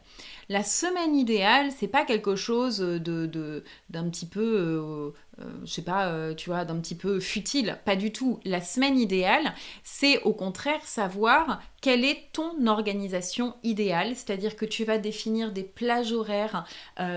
La 0.50 0.64
semaine 0.64 1.16
idéale, 1.16 1.72
c'est 1.72 1.88
pas 1.88 2.06
quelque 2.06 2.36
chose 2.36 2.80
d'un 2.80 4.10
petit 4.10 4.28
peu, 4.28 4.42
euh, 4.42 5.12
euh, 5.40 5.52
je 5.66 5.72
sais 5.72 5.82
pas, 5.82 6.34
tu 6.36 6.50
vois, 6.50 6.66
d'un 6.66 6.80
petit 6.80 6.96
peu 6.96 7.20
futile. 7.20 7.80
Pas 7.84 7.96
du 7.96 8.12
tout. 8.12 8.40
La 8.44 8.62
semaine 8.62 9.00
idéale, 9.00 9.54
c'est 9.84 10.22
au 10.22 10.34
contraire 10.34 10.84
savoir 10.84 11.62
quelle 11.82 12.06
est 12.06 12.30
ton 12.32 12.68
organisation 12.68 13.56
idéale, 13.64 14.16
c'est-à-dire 14.16 14.56
que 14.56 14.66
tu 14.66 14.84
vas 14.84 15.00
définir 15.00 15.52
des 15.52 15.64
plages 15.64 16.12
horaires 16.12 16.66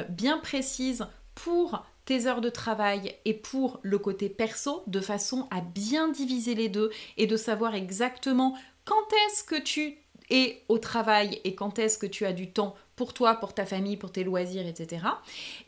bien 0.09 0.39
précises 0.39 1.07
pour 1.35 1.85
tes 2.09 2.27
heures 2.27 2.41
de 2.41 2.49
travail 2.49 3.17
et 3.27 3.35
pour 3.35 3.81
le 3.83 3.99
côté 3.99 4.31
perso, 4.31 4.83
de 4.87 4.99
façon 4.99 5.47
à 5.51 5.61
bien 5.61 6.09
diviser 6.09 6.55
les 6.55 6.71
deux 6.71 6.91
et 7.19 7.27
de 7.27 7.37
savoir 7.37 7.75
exactement 7.75 8.57
quand 8.87 9.13
est-ce 9.27 9.45
que 9.45 9.61
tu 9.61 9.99
es 10.31 10.63
au 10.71 10.79
travail 10.79 11.39
et 11.45 11.55
quand 11.55 11.79
est-ce 11.79 11.99
que 11.99 12.07
tu 12.07 12.25
as 12.25 12.33
du 12.33 12.51
temps 12.51 12.75
pour 12.97 13.13
toi, 13.13 13.35
pour 13.35 13.53
ta 13.53 13.67
famille, 13.67 13.99
pour 13.99 14.11
tes 14.11 14.25
loisirs, 14.25 14.67
etc. 14.67 15.03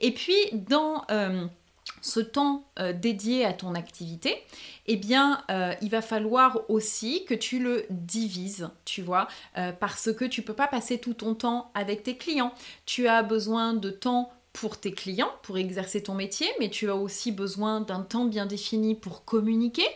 Et 0.01 0.13
puis 0.13 0.35
dans 0.55 1.05
euh, 1.11 1.45
ce 2.01 2.21
temps 2.21 2.65
euh, 2.79 2.95
dédié 2.95 3.45
à 3.45 3.53
ton 3.53 3.75
activité, 3.75 4.43
eh 4.87 4.97
bien, 4.97 5.43
euh, 5.51 5.75
il 5.83 5.91
va 5.91 6.01
falloir 6.01 6.61
aussi 6.71 7.27
que 7.27 7.35
tu 7.35 7.59
le 7.59 7.85
divises, 7.91 8.71
tu 8.87 9.03
vois, 9.03 9.29
parce 9.79 10.11
que 10.11 10.25
tu 10.25 10.41
peux 10.41 10.55
pas 10.55 10.69
passer 10.69 10.97
tout 10.97 11.13
ton 11.13 11.35
temps 11.35 11.71
avec 11.75 12.03
tes 12.03 12.17
clients. 12.17 12.55
Tu 12.87 13.09
as 13.09 13.23
besoin 13.23 13.75
de 13.75 13.91
temps 13.91 14.33
pour 14.53 14.79
tes 14.79 14.93
clients, 14.93 15.33
pour 15.43 15.59
exercer 15.59 16.03
ton 16.03 16.15
métier, 16.15 16.49
mais 16.59 16.71
tu 16.71 16.91
as 16.91 16.97
aussi 16.97 17.33
besoin 17.33 17.81
d'un 17.81 18.03
temps 18.03 18.25
bien 18.25 18.47
défini 18.47 18.95
pour 18.95 19.25
communiquer, 19.25 19.87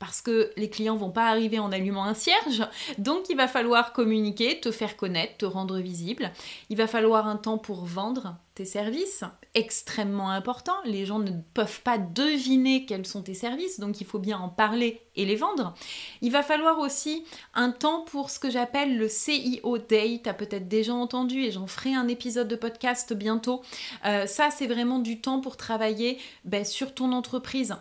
parce 0.00 0.22
que 0.22 0.50
les 0.56 0.70
clients 0.70 0.96
vont 0.96 1.10
pas 1.10 1.26
arriver 1.26 1.60
en 1.60 1.70
allumant 1.70 2.04
un 2.04 2.14
cierge. 2.14 2.66
Donc 2.98 3.28
il 3.28 3.36
va 3.36 3.46
falloir 3.46 3.92
communiquer, 3.92 4.58
te 4.58 4.72
faire 4.72 4.96
connaître, 4.96 5.36
te 5.36 5.44
rendre 5.44 5.78
visible. 5.78 6.32
Il 6.70 6.78
va 6.78 6.88
falloir 6.88 7.28
un 7.28 7.36
temps 7.36 7.58
pour 7.58 7.84
vendre 7.84 8.34
tes 8.54 8.64
services, 8.64 9.24
extrêmement 9.54 10.30
important. 10.30 10.72
Les 10.86 11.04
gens 11.04 11.18
ne 11.18 11.32
peuvent 11.52 11.82
pas 11.82 11.98
deviner 11.98 12.86
quels 12.86 13.06
sont 13.06 13.22
tes 13.22 13.34
services, 13.34 13.78
donc 13.78 14.00
il 14.00 14.06
faut 14.06 14.18
bien 14.18 14.38
en 14.38 14.48
parler 14.48 15.02
et 15.16 15.26
les 15.26 15.36
vendre. 15.36 15.74
Il 16.22 16.32
va 16.32 16.42
falloir 16.42 16.78
aussi 16.78 17.24
un 17.52 17.70
temps 17.70 18.00
pour 18.00 18.30
ce 18.30 18.38
que 18.38 18.50
j'appelle 18.50 18.96
le 18.96 19.08
CIO 19.08 19.76
Day. 19.76 20.20
Tu 20.24 20.30
as 20.30 20.34
peut-être 20.34 20.66
déjà 20.66 20.94
entendu 20.94 21.44
et 21.44 21.50
j'en 21.50 21.66
ferai 21.66 21.94
un 21.94 22.08
épisode 22.08 22.48
de 22.48 22.56
podcast 22.56 23.12
bientôt. 23.12 23.60
Euh, 24.06 24.26
ça, 24.26 24.50
c'est 24.50 24.66
vraiment 24.66 24.98
du 24.98 25.20
temps 25.20 25.40
pour 25.40 25.58
travailler 25.58 26.18
ben, 26.44 26.64
sur 26.64 26.94
ton 26.94 27.12
entreprise 27.12 27.76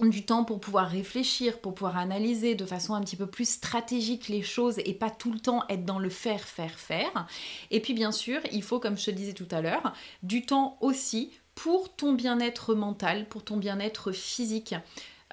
du 0.00 0.24
temps 0.24 0.44
pour 0.44 0.60
pouvoir 0.60 0.88
réfléchir, 0.88 1.58
pour 1.58 1.74
pouvoir 1.74 1.96
analyser 1.96 2.54
de 2.54 2.66
façon 2.66 2.94
un 2.94 3.00
petit 3.00 3.16
peu 3.16 3.26
plus 3.26 3.48
stratégique 3.48 4.28
les 4.28 4.42
choses 4.42 4.78
et 4.84 4.94
pas 4.94 5.10
tout 5.10 5.32
le 5.32 5.38
temps 5.38 5.64
être 5.68 5.84
dans 5.84 5.98
le 5.98 6.10
faire, 6.10 6.42
faire, 6.42 6.78
faire. 6.78 7.26
Et 7.70 7.80
puis 7.80 7.94
bien 7.94 8.12
sûr, 8.12 8.40
il 8.52 8.62
faut, 8.62 8.78
comme 8.78 8.98
je 8.98 9.06
te 9.06 9.10
disais 9.10 9.32
tout 9.32 9.48
à 9.50 9.60
l'heure, 9.60 9.92
du 10.22 10.44
temps 10.44 10.76
aussi 10.80 11.30
pour 11.54 11.94
ton 11.94 12.12
bien-être 12.12 12.74
mental, 12.74 13.26
pour 13.28 13.42
ton 13.42 13.56
bien-être 13.56 14.12
physique. 14.12 14.74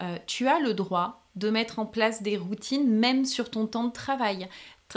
Euh, 0.02 0.18
tu 0.26 0.48
as 0.48 0.60
le 0.60 0.74
droit 0.74 1.24
de 1.36 1.50
mettre 1.50 1.80
en 1.80 1.86
place 1.86 2.22
des 2.22 2.38
routines 2.38 2.90
même 2.90 3.26
sur 3.26 3.50
ton 3.50 3.68
temps 3.68 3.84
de 3.86 3.92
travail 3.92 4.48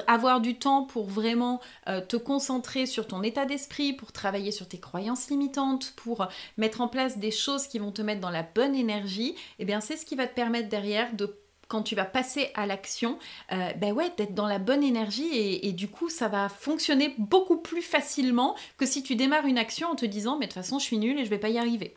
avoir 0.07 0.41
du 0.41 0.59
temps 0.59 0.83
pour 0.83 1.07
vraiment 1.07 1.61
euh, 1.89 2.01
te 2.01 2.17
concentrer 2.17 2.87
sur 2.87 3.07
ton 3.07 3.23
état 3.23 3.47
d'esprit, 3.47 3.93
pour 3.93 4.13
travailler 4.13 4.53
sur 4.53 4.69
tes 4.69 4.79
croyances 4.79 5.29
limitantes, 5.31 5.93
pour 5.97 6.29
mettre 6.57 6.81
en 6.81 6.89
place 6.89 7.19
des 7.19 7.31
choses 7.31 7.67
qui 7.67 7.79
vont 7.79 7.93
te 7.93 8.03
mettre 8.03 8.21
dans 8.21 8.31
la 8.31 8.43
bonne 8.43 8.75
énergie, 8.75 9.31
et 9.31 9.37
eh 9.61 9.65
bien 9.65 9.81
c'est 9.81 9.97
ce 9.97 10.07
qui 10.07 10.17
va 10.17 10.27
te 10.27 10.35
permettre 10.35 10.69
derrière 10.69 11.15
de 11.15 11.39
quand 11.69 11.83
tu 11.83 11.95
vas 11.95 12.05
passer 12.05 12.51
à 12.55 12.67
l'action, 12.67 13.19
euh, 13.53 13.73
ben 13.75 13.97
d'être 14.17 14.35
dans 14.35 14.47
la 14.47 14.59
bonne 14.59 14.85
énergie 14.85 15.27
et, 15.35 15.67
et, 15.67 15.73
du 15.73 15.89
coup, 15.89 16.09
ça 16.09 16.29
va 16.29 16.49
fonctionner 16.49 17.15
beaucoup 17.19 17.57
plus 17.57 17.83
facilement 17.83 18.55
que 18.77 18.87
si 18.87 19.03
tu 19.03 19.17
démarres 19.17 19.47
une 19.47 19.59
action 19.59 19.89
en 19.89 19.97
te 19.97 20.07
disant, 20.07 20.39
mais 20.39 20.47
de 20.47 20.53
toute 20.53 20.63
façon, 20.63 20.79
je 20.79 20.85
suis 20.85 20.99
nulle 20.99 21.19
et 21.19 21.25
je 21.25 21.31
vais 21.31 21.39
pas 21.39 21.49
y 21.49 21.59
arriver. 21.59 21.95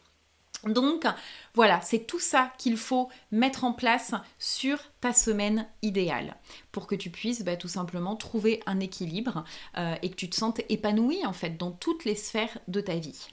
Donc 0.66 1.06
voilà, 1.54 1.80
c'est 1.82 2.06
tout 2.06 2.20
ça 2.20 2.52
qu'il 2.58 2.76
faut 2.76 3.10
mettre 3.32 3.64
en 3.64 3.72
place 3.72 4.14
sur 4.38 4.78
ta 5.00 5.14
semaine 5.14 5.68
idéale 5.82 6.36
pour 6.72 6.86
que 6.86 6.96
tu 6.96 7.10
puisses 7.10 7.44
bah, 7.44 7.56
tout 7.56 7.68
simplement 7.68 8.16
trouver 8.16 8.62
un 8.66 8.80
équilibre 8.80 9.46
euh, 9.78 9.96
et 10.02 10.10
que 10.10 10.16
tu 10.16 10.30
te 10.30 10.36
sentes 10.36 10.62
épanoui 10.70 11.26
en 11.26 11.34
fait 11.34 11.58
dans 11.58 11.72
toutes 11.72 12.04
les 12.04 12.16
sphères 12.16 12.58
de 12.68 12.82
ta 12.82 12.96
vie. 12.96 13.28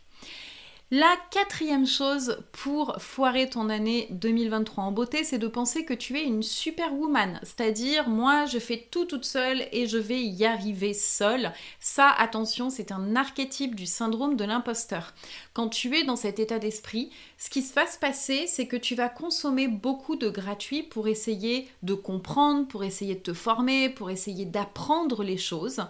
La 0.93 1.17
quatrième 1.33 1.85
chose 1.85 2.39
pour 2.53 3.03
foirer 3.03 3.51
ton 3.51 3.71
année 3.71 4.07
2023 4.13 4.85
en 4.85 4.93
beauté, 4.93 5.25
c'est 5.25 5.41
de 5.41 5.49
penser 5.49 5.85
que 5.85 5.93
tu 5.93 6.17
es 6.17 6.23
une 6.23 6.45
superwoman. 6.45 7.41
C'est-à-dire, 7.43 8.09
moi, 8.09 8.47
je 8.47 8.61
fais 8.61 8.87
tout 8.89 9.05
toute 9.05 9.25
seule 9.25 9.67
et 9.73 9.89
je 9.89 9.99
vais 9.99 10.23
y 10.23 10.45
arriver 10.45 10.95
seule. 10.95 11.53
Ça, 11.81 12.09
attention, 12.17 12.71
c'est 12.71 12.93
un 12.93 13.17
archétype 13.17 13.75
du 13.75 13.85
syndrome 13.85 14.37
de 14.37 14.45
l'imposteur. 14.45 15.13
Quand 15.55 15.69
tu 15.71 15.93
es 15.97 16.05
dans 16.05 16.15
cet 16.15 16.39
état 16.39 16.61
d'esprit, 16.61 17.11
ce 17.37 17.51
qui 17.51 17.63
va 17.63 17.85
se 17.89 17.99
passer, 17.99 18.47
c'est 18.47 18.69
que 18.69 18.77
tu 18.77 18.95
vas 18.95 19.09
consommer 19.09 19.67
beaucoup 19.67 20.15
de 20.15 20.31
gratuit 20.31 20.85
pour 20.85 21.09
essayer 21.09 21.69
de 21.83 21.95
comprendre, 21.95 22.69
pour 22.69 22.85
essayer 22.85 23.17
de 23.17 23.23
te 23.23 23.35
former, 23.35 23.89
pour 23.89 24.09
essayer 24.09 24.45
d'apprendre 24.45 25.25
les 25.25 25.37
choses. 25.37 25.83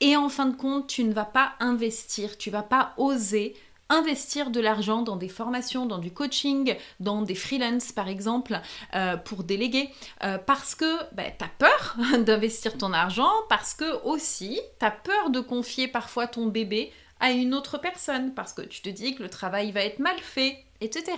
Et 0.00 0.14
en 0.14 0.28
fin 0.28 0.44
de 0.44 0.56
compte, 0.56 0.88
tu 0.88 1.04
ne 1.04 1.14
vas 1.14 1.24
pas 1.24 1.54
investir, 1.58 2.36
tu 2.36 2.50
vas 2.50 2.62
pas 2.62 2.92
oser 2.98 3.54
investir 3.88 4.50
de 4.50 4.60
l'argent 4.60 5.02
dans 5.02 5.16
des 5.16 5.28
formations, 5.28 5.86
dans 5.86 5.98
du 5.98 6.12
coaching, 6.12 6.76
dans 7.00 7.22
des 7.22 7.34
freelances 7.34 7.92
par 7.92 8.08
exemple, 8.08 8.60
euh, 8.94 9.16
pour 9.16 9.44
déléguer, 9.44 9.90
euh, 10.24 10.38
parce 10.38 10.74
que 10.74 10.98
bah, 11.14 11.24
tu 11.36 11.44
as 11.44 11.50
peur 11.58 11.96
d'investir 12.18 12.76
ton 12.76 12.92
argent, 12.92 13.32
parce 13.48 13.74
que 13.74 14.02
aussi 14.04 14.60
tu 14.78 14.86
as 14.86 14.90
peur 14.90 15.30
de 15.30 15.40
confier 15.40 15.88
parfois 15.88 16.26
ton 16.26 16.46
bébé 16.46 16.92
à 17.20 17.30
une 17.30 17.54
autre 17.54 17.78
personne, 17.78 18.34
parce 18.34 18.52
que 18.52 18.62
tu 18.62 18.82
te 18.82 18.88
dis 18.88 19.14
que 19.14 19.22
le 19.22 19.30
travail 19.30 19.72
va 19.72 19.82
être 19.82 20.00
mal 20.00 20.18
fait, 20.18 20.64
etc. 20.80 21.16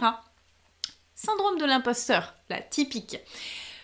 Syndrome 1.15 1.59
de 1.59 1.65
l'imposteur, 1.65 2.35
la 2.49 2.61
typique. 2.61 3.19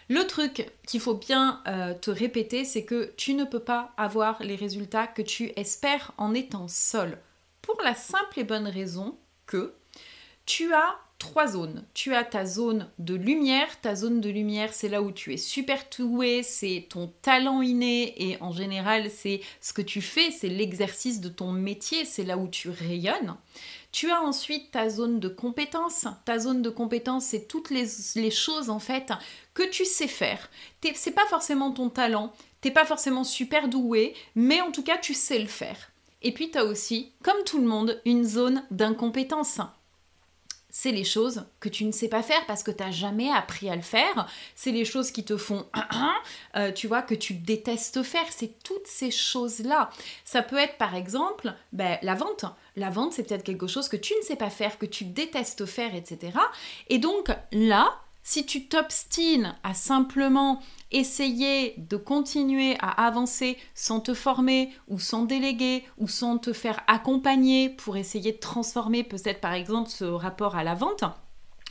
Le 0.09 0.27
truc 0.27 0.71
qu'il 0.87 1.01
faut 1.01 1.15
bien 1.15 1.63
euh, 1.67 1.95
te 1.95 2.11
répéter, 2.11 2.65
c'est 2.65 2.85
que 2.85 3.13
tu 3.17 3.35
ne 3.35 3.45
peux 3.45 3.61
pas 3.61 3.93
avoir 3.97 4.43
les 4.43 4.55
résultats 4.55 5.07
que 5.07 5.23
tu 5.23 5.51
espères 5.57 6.13
en 6.19 6.35
étant 6.35 6.69
seul 6.69 7.19
pour 7.65 7.81
la 7.83 7.95
simple 7.95 8.41
et 8.41 8.45
bonne 8.45 8.67
raison 8.67 9.17
que 9.47 9.75
tu 10.47 10.75
as 10.75 10.99
trois 11.19 11.47
zones. 11.47 11.85
Tu 11.95 12.15
as 12.15 12.25
ta 12.25 12.45
zone 12.45 12.91
de 12.99 13.15
lumière. 13.15 13.81
Ta 13.81 13.95
zone 13.95 14.21
de 14.21 14.29
lumière, 14.29 14.75
c'est 14.75 14.91
là 14.91 15.01
où 15.01 15.11
tu 15.11 15.33
es 15.33 15.39
super 15.39 15.79
doué, 15.97 16.43
c'est 16.43 16.87
ton 16.91 17.13
talent 17.23 17.63
inné 17.63 18.15
et 18.23 18.37
en 18.43 18.53
général, 18.53 19.11
c'est 19.11 19.41
ce 19.63 19.73
que 19.73 19.81
tu 19.81 20.03
fais, 20.03 20.31
c'est 20.31 20.49
l'exercice 20.49 21.21
de 21.21 21.31
ton 21.31 21.53
métier, 21.53 22.05
c'est 22.05 22.25
là 22.25 22.37
où 22.37 22.49
tu 22.49 22.69
rayonnes. 22.69 23.37
Tu 23.93 24.11
as 24.11 24.21
ensuite 24.21 24.73
ta 24.73 24.91
zone 24.91 25.19
de 25.21 25.29
compétence. 25.29 26.07
Ta 26.27 26.39
zone 26.39 26.61
de 26.61 26.71
compétence, 26.71 27.27
c'est 27.27 27.49
toutes 27.49 27.71
les, 27.71 27.87
les, 28.17 28.31
choses 28.31 28.69
en 28.69 28.81
fait 28.81 29.13
que 29.55 29.63
tu 29.63 29.85
sais 29.87 30.09
faire. 30.09 30.51
C'est 30.95 31.15
pas 31.15 31.27
forcément 31.27 31.71
ton 31.71 31.89
talent, 31.89 32.33
t'es 32.61 32.73
pas 32.73 32.85
forcément 32.85 33.25
super 33.25 33.69
doué, 33.69 34.15
mais 34.35 34.61
en 34.61 34.73
tout 34.73 34.83
cas, 34.83 34.99
tu 34.99 35.15
sais 35.15 35.39
le 35.39 35.47
faire. 35.47 35.94
Et 36.25 36.33
puis 36.33 36.51
tu 36.51 36.59
as 36.59 36.65
aussi, 36.65 37.13
comme 37.23 37.45
tout 37.45 37.61
le 37.61 37.67
monde, 37.67 38.01
une 38.07 38.25
zone 38.25 38.65
d'incompétence. 38.71 39.61
C'est 40.71 40.91
les 40.91 41.05
choses 41.05 41.45
que 41.61 41.69
tu 41.69 41.85
ne 41.85 41.93
sais 41.93 42.09
pas 42.09 42.23
faire 42.23 42.45
parce 42.47 42.65
que 42.65 42.73
tu 42.73 42.83
n'as 42.83 42.91
jamais 42.91 43.31
appris 43.31 43.71
à 43.71 43.77
le 43.77 43.83
faire. 43.83 44.27
C'est 44.57 44.73
les 44.73 44.85
choses 44.85 45.13
qui 45.13 45.23
te 45.23 45.37
font, 45.37 45.67
euh, 46.57 46.73
tu 46.73 46.89
vois, 46.89 47.03
que 47.03 47.15
tu 47.15 47.35
détestes 47.35 48.03
faire. 48.03 48.27
C'est 48.31 48.59
toutes 48.65 48.87
ces 48.87 49.13
choses-là. 49.13 49.91
Ça 50.25 50.43
peut 50.43 50.57
être 50.57 50.77
par 50.77 50.97
exemple 50.97 51.55
ben, 51.73 51.99
la 52.03 52.15
vente. 52.15 52.47
La 52.75 52.91
vente, 52.91 53.13
c'est 53.13 53.23
peut-être 53.23 53.45
quelque 53.45 53.69
chose 53.69 53.89
que 53.89 53.97
tu 53.97 54.15
ne 54.21 54.25
sais 54.25 54.35
pas 54.35 54.51
faire, 54.51 54.79
que 54.79 54.87
tu 54.87 55.05
détestes 55.05 55.65
faire, 55.67 55.95
etc. 55.95 56.37
Et 56.89 56.99
donc 56.99 57.29
là, 57.53 58.01
si 58.25 58.45
tu 58.47 58.67
t'obstines 58.67 59.55
à 59.63 59.75
simplement 59.75 60.61
essayer 60.91 61.75
de 61.77 61.97
continuer 61.97 62.77
à 62.81 63.07
avancer 63.07 63.57
sans 63.75 64.01
te 64.01 64.15
former 64.15 64.73
ou 64.89 64.99
sans 64.99 65.25
déléguer 65.25 65.85
ou 65.99 66.09
sans 66.09 66.39
te 66.39 66.53
faire 66.53 66.81
accompagner 66.89 67.69
pour 67.69 67.97
essayer 67.97 68.33
de 68.33 68.39
transformer 68.39 69.05
peut-être 69.05 69.41
par 69.41 69.53
exemple 69.53 69.91
ce 69.91 70.05
rapport 70.05 70.57
à 70.57 70.65
la 70.65 70.75
vente, 70.75 71.05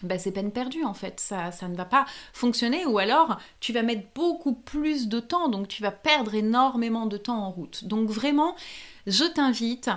ben 0.03 0.19
c'est 0.19 0.31
peine 0.31 0.51
perdue 0.51 0.83
en 0.83 0.93
fait, 0.93 1.19
ça, 1.19 1.51
ça 1.51 1.67
ne 1.67 1.75
va 1.75 1.85
pas 1.85 2.05
fonctionner. 2.33 2.85
Ou 2.85 2.99
alors 2.99 3.39
tu 3.59 3.73
vas 3.73 3.81
mettre 3.81 4.07
beaucoup 4.13 4.53
plus 4.53 5.07
de 5.07 5.19
temps, 5.19 5.49
donc 5.49 5.67
tu 5.67 5.81
vas 5.81 5.91
perdre 5.91 6.35
énormément 6.35 7.05
de 7.05 7.17
temps 7.17 7.43
en 7.45 7.51
route. 7.51 7.85
Donc 7.85 8.09
vraiment, 8.09 8.55
je 9.07 9.23
t'invite 9.23 9.89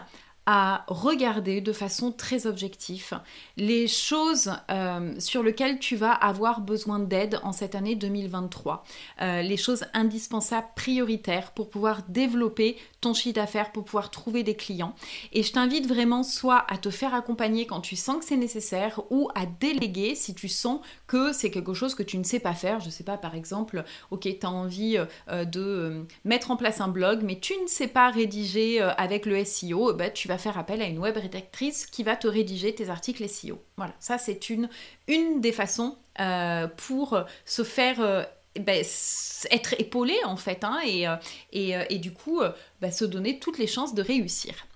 à 0.47 0.85
regarder 0.87 1.61
de 1.61 1.73
façon 1.73 2.13
très 2.13 2.47
objective 2.47 3.21
les 3.57 3.89
choses 3.89 4.53
euh, 4.71 5.15
sur 5.19 5.43
lesquelles 5.43 5.81
tu 5.81 5.97
vas 5.97 6.13
avoir 6.13 6.61
besoin 6.61 7.01
d'aide 7.01 7.41
en 7.43 7.51
cette 7.51 7.75
année 7.75 7.97
2023, 7.97 8.85
euh, 9.23 9.43
les 9.43 9.57
choses 9.57 9.85
indispensables, 9.93 10.69
prioritaires 10.77 11.51
pour 11.51 11.69
pouvoir 11.69 12.03
développer 12.09 12.77
ton 13.01 13.13
chiffre 13.13 13.35
d'affaires, 13.35 13.73
pour 13.73 13.85
pouvoir 13.85 14.11
trouver 14.11 14.45
des 14.45 14.55
clients. 14.55 14.95
Et 15.33 15.43
je 15.43 15.53
t'invite 15.53 15.89
vraiment 15.89 16.23
soit 16.23 16.65
à 16.69 16.79
te 16.79 16.91
faire 16.91 17.15
accompagner 17.15 17.67
quand 17.67 17.81
tu 17.81 17.97
sens 17.97 18.19
que 18.19 18.25
c'est 18.25 18.37
nécessaire 18.37 19.01
ou 19.11 19.29
à 19.35 19.47
déléguer 19.47 20.15
si 20.15 20.33
tu 20.35 20.49
sens 20.49 20.81
que 21.09 21.33
c'est 21.33 21.51
quelque 21.51 21.75
chose 21.75 21.97
que 21.97 22.05
tu 22.05 22.19
ne 22.19 22.25
sais 22.25 22.41
pas 22.41 22.55
faire. 22.55 22.79
Je 22.79 22.91
sais 22.91 23.05
pas, 23.05 23.17
par 23.17 23.35
exemple, 23.35 23.85
ok, 24.13 24.23
tu 24.23 24.47
as 24.47 24.51
envie 24.51 24.99
euh, 25.29 25.45
de 25.45 26.07
mettre 26.25 26.53
en 26.53 26.57
place 26.57 26.81
un 26.81 26.89
blog, 26.89 27.23
mais 27.25 27.41
tu 27.41 27.53
ne 27.61 27.67
sais 27.67 27.89
pas 27.89 28.11
rédiger 28.11 28.81
avec 28.81 29.27
le 29.27 29.45
SEO, 29.45 29.93
bah, 29.93 30.11
tu 30.11 30.29
vas 30.29 30.36
faire 30.39 30.59
appel 30.59 30.83
à 30.83 30.87
une 30.87 30.99
web 30.99 31.17
rédactrice 31.17 31.87
qui 31.87 32.03
va 32.03 32.17
te 32.17 32.27
rédiger 32.27 32.75
tes 32.75 32.89
articles 32.91 33.27
SEO. 33.29 33.63
Voilà, 33.77 33.95
ça 34.01 34.19
c'est 34.19 34.51
une, 34.51 34.69
une 35.09 35.41
des 35.41 35.53
façons 35.53 35.97
euh, 36.21 36.67
pour 36.69 37.19
se 37.45 37.63
faire 37.63 38.01
euh, 38.01 38.23
ben, 38.59 38.85
être 39.51 39.75
épaulé 39.79 40.17
en 40.25 40.37
fait 40.37 40.65
hein, 40.65 40.79
et, 40.85 41.07
euh, 41.07 41.17
et, 41.53 41.75
et, 41.91 41.99
du 41.99 42.13
coup 42.13 42.41
ben, 42.81 42.91
se 42.91 43.05
donner 43.05 43.39
toutes 43.39 43.59
les 43.59 43.67
chances 43.67 43.95
de 43.95 44.03
réussir. 44.03 44.67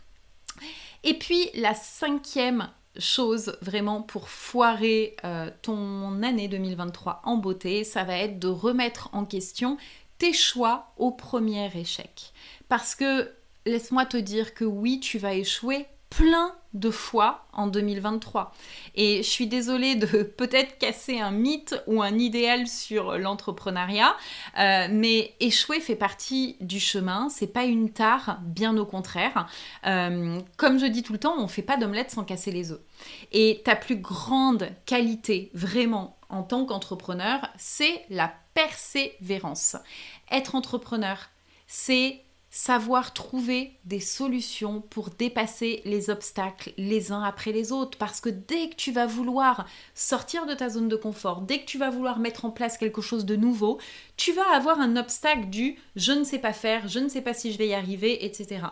Et 1.03 1.15
puis 1.15 1.49
la 1.55 1.75
cinquième 1.75 2.71
chose 2.99 3.57
vraiment 3.63 4.03
pour 4.03 4.29
foirer 4.29 5.17
ton 5.63 6.23
année 6.23 6.49
2023 6.49 7.23
en 7.25 7.37
beauté, 7.37 7.85
ça 7.85 8.05
va 8.05 8.19
être 8.19 8.39
de 8.39 8.49
remettre 8.49 9.09
en 9.13 9.25
question 9.25 9.79
tes 10.19 10.33
choix 10.35 10.93
au 10.99 11.11
premier 11.11 11.71
échec. 11.75 12.33
Parce 12.69 12.95
que 12.95 13.33
laisse-moi 13.71 14.07
te 14.07 14.17
dire 14.17 14.55
que 14.55 14.65
oui, 14.65 15.01
tu 15.01 15.19
vas 15.19 15.35
échouer 15.35 15.87
plein 16.11 16.53
de 16.75 16.91
fois 16.91 17.47
en 17.53 17.69
2023. 17.69 18.53
Et 18.97 19.19
je 19.23 19.29
suis 19.29 19.47
désolée 19.47 19.95
de 19.95 20.23
peut-être 20.37 20.79
casser 20.79 21.21
un 21.21 21.31
mythe 21.31 21.81
ou 21.87 22.03
un 22.03 22.19
idéal 22.19 22.67
sur 22.67 23.17
l'entrepreneuriat, 23.17 24.15
euh, 24.59 24.89
mais 24.91 25.35
échouer 25.41 25.81
fait 25.81 25.97
partie 25.97 26.57
du 26.61 26.81
chemin, 26.81 27.29
c'est 27.29 27.53
pas 27.53 27.65
une 27.65 27.91
tare, 27.91 28.39
bien 28.43 28.77
au 28.77 28.85
contraire. 28.85 29.49
Euh, 29.87 30.39
comme 30.57 30.79
je 30.79 30.87
dis 30.87 31.03
tout 31.03 31.13
le 31.13 31.19
temps, 31.19 31.37
on 31.39 31.49
fait 31.49 31.63
pas 31.63 31.77
d'omelette 31.77 32.11
sans 32.11 32.25
casser 32.25 32.51
les 32.51 32.73
œufs. 32.73 32.81
Et 33.33 33.63
ta 33.65 33.77
plus 33.77 33.97
grande 33.97 34.69
qualité, 34.87 35.51
vraiment, 35.55 36.19
en 36.29 36.43
tant 36.43 36.67
qu'entrepreneur, 36.67 37.49
c'est 37.57 38.05
la 38.11 38.33
persévérance. 38.55 39.77
Être 40.31 40.55
entrepreneur, 40.55 41.31
c'est 41.67 42.21
savoir 42.51 43.15
trouver 43.15 43.79
des 43.85 44.01
solutions 44.01 44.81
pour 44.81 45.11
dépasser 45.11 45.83
les 45.85 46.11
obstacles 46.11 46.73
les 46.77 47.13
uns 47.13 47.23
après 47.23 47.53
les 47.53 47.71
autres. 47.71 47.97
Parce 47.97 48.21
que 48.21 48.29
dès 48.29 48.69
que 48.71 48.75
tu 48.75 48.91
vas 48.91 49.07
vouloir 49.07 49.67
sortir 49.95 50.47
de 50.47 50.55
ta 50.55 50.69
zone 50.69 50.89
de 50.89 50.97
confort, 50.97 51.43
dès 51.43 51.61
que 51.61 51.67
tu 51.67 51.79
vas 51.79 51.91
vouloir 51.91 52.19
mettre 52.19 52.45
en 52.45 52.51
place 52.51 52.77
quelque 52.77 53.01
chose 53.01 53.25
de 53.25 53.37
nouveau, 53.37 53.79
tu 54.17 54.33
vas 54.33 54.55
avoir 54.55 54.81
un 54.81 54.97
obstacle 54.97 55.49
du 55.49 55.79
je 55.95 56.13
ne 56.13 56.25
sais 56.25 56.41
pas 56.41 56.53
faire, 56.53 56.89
je 56.89 56.99
ne 56.99 57.09
sais 57.09 57.23
pas 57.23 57.35
si 57.35 57.53
je 57.53 57.59
vais 57.59 57.69
y 57.69 57.75
arriver, 57.75 58.25
etc. 58.25 58.67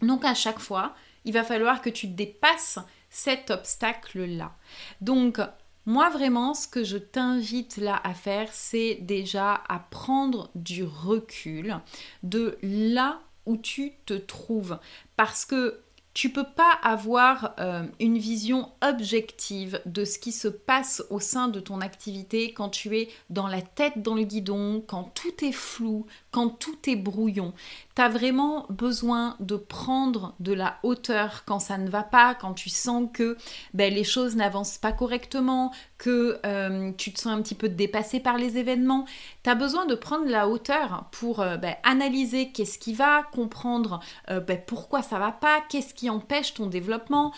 Donc 0.00 0.24
à 0.24 0.34
chaque 0.34 0.58
fois, 0.58 0.94
il 1.24 1.32
va 1.32 1.44
falloir 1.44 1.80
que 1.80 1.90
tu 1.90 2.08
dépasses 2.08 2.80
cet 3.08 3.52
obstacle-là. 3.52 4.52
Donc 5.00 5.38
moi, 5.84 6.10
vraiment, 6.10 6.54
ce 6.54 6.68
que 6.68 6.84
je 6.84 6.96
t'invite 6.96 7.76
là 7.76 8.00
à 8.04 8.14
faire, 8.14 8.48
c'est 8.52 8.98
déjà 9.00 9.62
à 9.68 9.78
prendre 9.78 10.50
du 10.54 10.84
recul 10.84 11.76
de 12.22 12.58
là 12.62 13.20
où 13.46 13.56
tu 13.56 13.92
te 14.06 14.14
trouves. 14.14 14.78
Parce 15.16 15.44
que 15.44 15.80
tu 16.14 16.30
peux 16.30 16.44
pas 16.44 16.72
avoir 16.82 17.54
euh, 17.58 17.84
une 18.00 18.18
vision 18.18 18.70
objective 18.82 19.80
de 19.86 20.04
ce 20.04 20.18
qui 20.18 20.32
se 20.32 20.48
passe 20.48 21.02
au 21.10 21.20
sein 21.20 21.48
de 21.48 21.60
ton 21.60 21.80
activité 21.80 22.52
quand 22.52 22.68
tu 22.68 22.96
es 22.98 23.08
dans 23.30 23.46
la 23.46 23.62
tête 23.62 24.02
dans 24.02 24.14
le 24.14 24.24
guidon, 24.24 24.82
quand 24.86 25.04
tout 25.14 25.44
est 25.44 25.52
flou, 25.52 26.06
quand 26.30 26.48
tout 26.48 26.78
est 26.86 26.96
brouillon 26.96 27.54
tu 27.94 28.02
as 28.02 28.08
vraiment 28.08 28.66
besoin 28.70 29.36
de 29.40 29.56
prendre 29.56 30.34
de 30.40 30.52
la 30.52 30.78
hauteur 30.82 31.44
quand 31.44 31.58
ça 31.58 31.76
ne 31.76 31.90
va 31.90 32.02
pas, 32.02 32.34
quand 32.34 32.54
tu 32.54 32.70
sens 32.70 33.08
que 33.12 33.36
ben, 33.74 33.92
les 33.92 34.04
choses 34.04 34.36
n'avancent 34.36 34.78
pas 34.78 34.92
correctement, 34.92 35.72
que 35.98 36.40
euh, 36.46 36.92
tu 36.96 37.12
te 37.12 37.20
sens 37.20 37.32
un 37.32 37.42
petit 37.42 37.54
peu 37.54 37.68
dépassé 37.68 38.20
par 38.20 38.38
les 38.38 38.56
événements. 38.56 39.04
Tu 39.42 39.50
as 39.50 39.54
besoin 39.54 39.84
de 39.86 39.94
prendre 39.94 40.24
de 40.24 40.30
la 40.30 40.48
hauteur 40.48 41.06
pour 41.12 41.40
euh, 41.40 41.56
ben, 41.56 41.74
analyser 41.82 42.50
qu'est-ce 42.50 42.78
qui 42.78 42.94
va, 42.94 43.24
comprendre 43.32 44.00
ben, 44.28 44.60
pourquoi 44.66 45.02
ça 45.02 45.18
va 45.18 45.32
pas, 45.32 45.60
qu'est-ce 45.68 45.94
qui 45.94 46.01
empêche 46.10 46.54
ton 46.54 46.66
développement, 46.66 47.32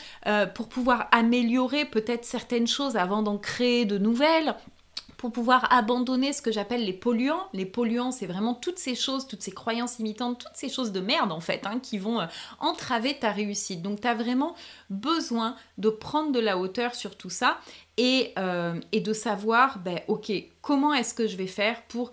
pour 0.55 0.68
pouvoir 0.68 1.09
améliorer 1.12 1.85
peut-être 1.85 2.24
certaines 2.24 2.66
choses 2.66 2.96
avant 2.96 3.22
d'en 3.22 3.38
créer 3.38 3.85
de 3.85 3.98
nouvelles 3.98 4.55
pour 5.24 5.33
pouvoir 5.33 5.72
abandonner 5.72 6.35
ce 6.35 6.42
que 6.42 6.53
j'appelle 6.53 6.85
les 6.85 6.92
polluants. 6.92 7.48
Les 7.55 7.64
polluants, 7.64 8.12
c'est 8.12 8.27
vraiment 8.27 8.53
toutes 8.53 8.79
ces 8.79 8.94
choses, 8.94 9.27
toutes 9.27 9.40
ces 9.40 9.53
croyances 9.53 9.98
imitantes, 9.98 10.38
toutes 10.38 10.55
ces 10.57 10.68
choses 10.68 10.92
de 10.92 11.00
merde 11.00 11.33
en 11.33 11.40
fait, 11.40 11.64
hein, 11.64 11.81
qui 11.81 11.96
vont 11.96 12.20
euh, 12.20 12.27
entraver 12.61 13.18
ta 13.18 13.31
réussite. 13.31 13.81
Donc 13.81 14.03
tu 14.03 14.07
as 14.07 14.12
vraiment 14.12 14.55
besoin 14.90 15.57
de 15.79 15.88
prendre 15.88 16.31
de 16.31 16.40
la 16.40 16.59
hauteur 16.59 16.94
sur 16.94 17.16
tout 17.16 17.31
ça 17.31 17.59
et, 17.96 18.35
euh, 18.38 18.79
et 18.92 19.00
de 19.00 19.14
savoir, 19.14 19.79
ben, 19.79 19.98
ok, 20.09 20.31
comment 20.61 20.92
est-ce 20.92 21.14
que 21.14 21.27
je 21.27 21.38
vais 21.38 21.46
faire 21.46 21.81
pour 21.88 22.11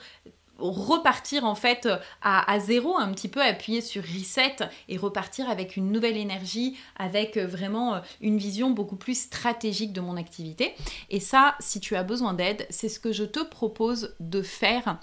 repartir 0.61 1.45
en 1.45 1.55
fait 1.55 1.87
à, 2.21 2.59
zéro, 2.59 2.97
un 2.97 3.11
petit 3.11 3.27
peu 3.27 3.41
appuyer 3.41 3.81
sur 3.81 4.03
reset 4.03 4.57
et 4.87 4.97
repartir 4.97 5.49
avec 5.49 5.75
une 5.75 5.91
nouvelle 5.91 6.17
énergie, 6.17 6.77
avec 6.97 7.37
euh, 7.37 7.47
vraiment 7.47 7.95
euh, 7.95 7.99
une 8.21 8.37
vision 8.37 8.69
beaucoup 8.69 8.95
plus 8.95 9.19
stratégique 9.19 9.93
de 9.93 10.01
mon 10.01 10.17
activité. 10.17 10.73
Et 11.09 11.19
ça, 11.19 11.55
si 11.59 11.79
tu 11.79 11.95
as 11.95 12.03
besoin 12.03 12.33
d'aide, 12.33 12.65
c'est 12.69 12.89
ce 12.89 12.99
que 12.99 13.11
je 13.11 13.23
te 13.23 13.43
propose 13.43 14.15
de 14.19 14.41
faire 14.41 14.99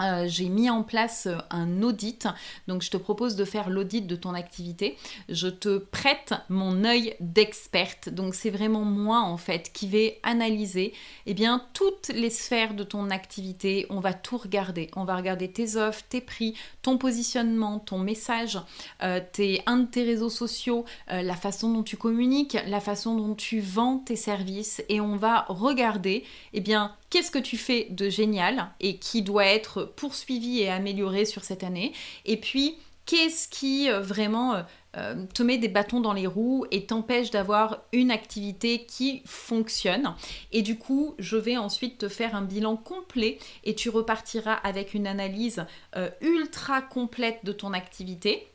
euh, 0.00 0.26
j'ai 0.26 0.48
mis 0.48 0.70
en 0.70 0.82
place 0.82 1.26
euh, 1.26 1.36
un 1.50 1.82
audit, 1.82 2.26
donc 2.66 2.82
je 2.82 2.90
te 2.90 2.96
propose 2.96 3.36
de 3.36 3.44
faire 3.44 3.68
l'audit 3.68 4.06
de 4.06 4.16
ton 4.16 4.34
activité. 4.34 4.96
Je 5.28 5.48
te 5.48 5.78
prête 5.78 6.34
mon 6.48 6.84
œil 6.84 7.14
d'experte, 7.20 8.08
donc 8.08 8.34
c'est 8.34 8.50
vraiment 8.50 8.84
moi 8.84 9.20
en 9.20 9.36
fait 9.36 9.70
qui 9.72 9.88
vais 9.88 10.18
analyser 10.22 10.94
eh 11.26 11.34
bien, 11.34 11.62
toutes 11.74 12.08
les 12.08 12.30
sphères 12.30 12.74
de 12.74 12.84
ton 12.84 13.10
activité. 13.10 13.86
On 13.90 14.00
va 14.00 14.14
tout 14.14 14.38
regarder. 14.38 14.90
On 14.96 15.04
va 15.04 15.16
regarder 15.16 15.50
tes 15.50 15.76
offres, 15.76 16.02
tes 16.08 16.20
prix, 16.20 16.54
ton 16.80 16.98
positionnement, 16.98 17.78
ton 17.78 17.98
message, 17.98 18.58
euh, 19.02 19.20
tes, 19.32 19.62
un 19.66 19.78
de 19.78 19.86
tes 19.86 20.04
réseaux 20.04 20.30
sociaux, 20.30 20.84
la 21.08 21.34
façon 21.34 21.72
dont 21.72 21.82
tu 21.82 21.96
communiques, 21.96 22.56
la 22.66 22.80
façon 22.80 23.16
dont 23.16 23.34
tu 23.34 23.60
vends 23.60 23.98
tes 23.98 24.16
services 24.16 24.82
et 24.88 25.00
on 25.00 25.16
va 25.16 25.44
regarder 25.48 26.24
eh 26.52 26.60
bien, 26.60 26.94
qu'est-ce 27.12 27.30
que 27.30 27.38
tu 27.38 27.58
fais 27.58 27.88
de 27.90 28.08
génial 28.08 28.70
et 28.80 28.96
qui 28.96 29.20
doit 29.20 29.44
être 29.44 29.84
poursuivi 29.84 30.60
et 30.60 30.70
amélioré 30.70 31.26
sur 31.26 31.44
cette 31.44 31.62
année 31.62 31.92
Et 32.24 32.38
puis, 32.38 32.78
qu'est-ce 33.04 33.48
qui 33.48 33.90
euh, 33.90 34.00
vraiment 34.00 34.54
euh, 34.54 34.62
euh, 34.96 35.26
te 35.34 35.42
met 35.42 35.58
des 35.58 35.68
bâtons 35.68 36.00
dans 36.00 36.14
les 36.14 36.26
roues 36.26 36.64
et 36.70 36.86
t'empêche 36.86 37.30
d'avoir 37.30 37.82
une 37.92 38.10
activité 38.10 38.86
qui 38.86 39.20
fonctionne. 39.26 40.14
Et 40.52 40.62
du 40.62 40.78
coup, 40.78 41.14
je 41.18 41.36
vais 41.36 41.58
ensuite 41.58 41.98
te 41.98 42.08
faire 42.08 42.34
un 42.34 42.42
bilan 42.42 42.78
complet 42.78 43.38
et 43.64 43.74
tu 43.74 43.90
repartiras 43.90 44.54
avec 44.54 44.94
une 44.94 45.06
analyse 45.06 45.66
ultra 46.22 46.80
complète 46.80 47.40
de 47.44 47.52
ton 47.52 47.74
activité 47.74 48.51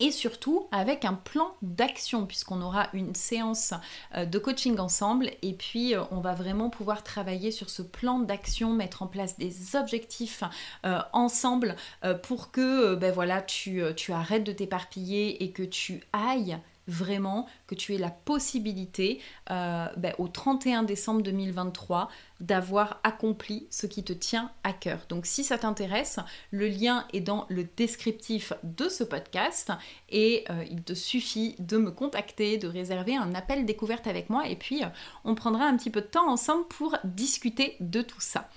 et 0.00 0.10
surtout 0.10 0.66
avec 0.72 1.04
un 1.04 1.14
plan 1.14 1.54
d'action 1.62 2.26
puisqu'on 2.26 2.60
aura 2.62 2.88
une 2.92 3.14
séance 3.14 3.74
euh, 4.14 4.24
de 4.24 4.38
coaching 4.38 4.78
ensemble. 4.78 5.30
Et 5.42 5.52
puis 5.52 5.94
euh, 5.94 6.02
on 6.10 6.20
va 6.20 6.34
vraiment 6.34 6.70
pouvoir 6.70 7.02
travailler 7.02 7.50
sur 7.50 7.70
ce 7.70 7.82
plan 7.82 8.18
d'action, 8.18 8.72
mettre 8.72 9.02
en 9.02 9.06
place 9.06 9.38
des 9.38 9.76
objectifs 9.76 10.42
euh, 10.84 11.00
ensemble 11.12 11.76
pour 12.22 12.50
que 12.50 12.94
ben 12.94 13.12
voilà, 13.12 13.42
tu, 13.42 13.82
tu 13.96 14.12
arrêtes 14.12 14.44
de 14.44 14.52
t'éparpiller 14.52 15.42
et 15.42 15.52
que 15.52 15.62
tu 15.62 16.02
ailles 16.12 16.58
vraiment 16.86 17.46
que 17.66 17.74
tu 17.74 17.94
aies 17.94 17.98
la 17.98 18.10
possibilité 18.10 19.20
euh, 19.50 19.86
ben, 19.96 20.14
au 20.18 20.28
31 20.28 20.82
décembre 20.82 21.22
2023 21.22 22.10
d'avoir 22.40 23.00
accompli 23.04 23.66
ce 23.70 23.86
qui 23.86 24.02
te 24.04 24.12
tient 24.12 24.50
à 24.64 24.72
cœur. 24.72 25.00
Donc 25.08 25.24
si 25.24 25.44
ça 25.44 25.56
t'intéresse, 25.56 26.18
le 26.50 26.66
lien 26.68 27.06
est 27.12 27.20
dans 27.20 27.46
le 27.48 27.64
descriptif 27.64 28.52
de 28.64 28.88
ce 28.88 29.04
podcast 29.04 29.72
et 30.10 30.44
euh, 30.50 30.64
il 30.70 30.82
te 30.82 30.94
suffit 30.94 31.54
de 31.58 31.78
me 31.78 31.90
contacter, 31.90 32.58
de 32.58 32.68
réserver 32.68 33.16
un 33.16 33.34
appel 33.34 33.64
découverte 33.64 34.06
avec 34.06 34.30
moi 34.30 34.48
et 34.48 34.56
puis 34.56 34.82
euh, 34.82 34.88
on 35.24 35.34
prendra 35.34 35.64
un 35.64 35.76
petit 35.76 35.90
peu 35.90 36.00
de 36.00 36.06
temps 36.06 36.28
ensemble 36.28 36.66
pour 36.68 36.96
discuter 37.04 37.76
de 37.80 38.02
tout 38.02 38.20
ça. 38.20 38.48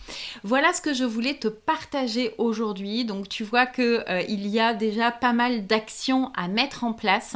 Voilà 0.43 0.73
ce 0.73 0.81
que 0.81 0.93
je 0.93 1.03
voulais 1.03 1.35
te 1.35 1.47
partager 1.47 2.33
aujourd'hui. 2.37 3.05
Donc 3.05 3.29
tu 3.29 3.43
vois 3.43 3.67
qu'il 3.67 4.03
il 4.27 4.47
y 4.47 4.59
a 4.59 4.73
déjà 4.73 5.11
pas 5.11 5.33
mal 5.33 5.67
d'actions 5.67 6.31
à 6.33 6.47
mettre 6.47 6.83
en 6.83 6.93
place 6.93 7.35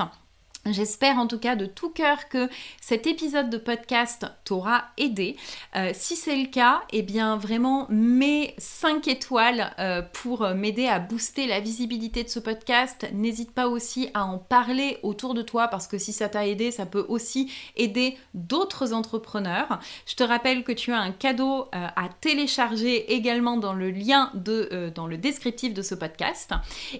J'espère 0.67 1.17
en 1.17 1.25
tout 1.25 1.39
cas 1.39 1.55
de 1.55 1.65
tout 1.65 1.89
cœur 1.89 2.29
que 2.29 2.47
cet 2.79 3.07
épisode 3.07 3.49
de 3.49 3.57
podcast 3.57 4.27
t'aura 4.45 4.89
aidé. 4.95 5.35
Euh, 5.75 5.89
si 5.95 6.15
c'est 6.15 6.35
le 6.35 6.45
cas, 6.45 6.83
eh 6.91 7.01
bien 7.01 7.35
vraiment 7.35 7.87
mets 7.89 8.53
5 8.59 9.07
étoiles 9.07 9.73
euh, 9.79 10.03
pour 10.03 10.47
m'aider 10.49 10.85
à 10.85 10.99
booster 10.99 11.47
la 11.47 11.61
visibilité 11.61 12.23
de 12.23 12.29
ce 12.29 12.39
podcast. 12.39 13.07
N'hésite 13.11 13.53
pas 13.53 13.67
aussi 13.67 14.09
à 14.13 14.23
en 14.23 14.37
parler 14.37 14.99
autour 15.01 15.33
de 15.33 15.41
toi 15.41 15.67
parce 15.67 15.87
que 15.87 15.97
si 15.97 16.13
ça 16.13 16.29
t'a 16.29 16.45
aidé, 16.45 16.69
ça 16.69 16.85
peut 16.85 17.07
aussi 17.09 17.51
aider 17.75 18.15
d'autres 18.35 18.93
entrepreneurs. 18.93 19.79
Je 20.05 20.13
te 20.13 20.23
rappelle 20.23 20.63
que 20.63 20.71
tu 20.73 20.91
as 20.91 20.99
un 20.99 21.11
cadeau 21.11 21.69
euh, 21.73 21.87
à 21.95 22.07
télécharger 22.21 23.11
également 23.15 23.57
dans 23.57 23.73
le 23.73 23.89
lien 23.89 24.29
de, 24.35 24.91
dans 24.93 25.07
le 25.07 25.17
descriptif 25.17 25.73
de 25.73 25.81
ce 25.81 25.95
podcast. 25.95 26.51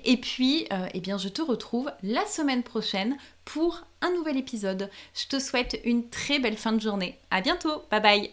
Et 0.03 0.17
puis, 0.17 0.67
eh 0.93 0.99
bien 0.99 1.19
je 1.19 1.29
te 1.29 1.43
retrouve 1.43 1.91
la 2.01 2.25
semaine 2.25 2.63
prochaine 2.63 3.17
pour 3.45 3.85
un 4.01 4.11
nouvel 4.11 4.37
épisode. 4.37 4.89
Je 5.15 5.27
te 5.27 5.39
souhaite 5.39 5.79
une 5.83 6.09
très 6.09 6.39
belle 6.39 6.57
fin 6.57 6.73
de 6.73 6.81
journée. 6.81 7.17
À 7.29 7.41
bientôt. 7.41 7.83
Bye 7.89 8.01
bye. 8.01 8.29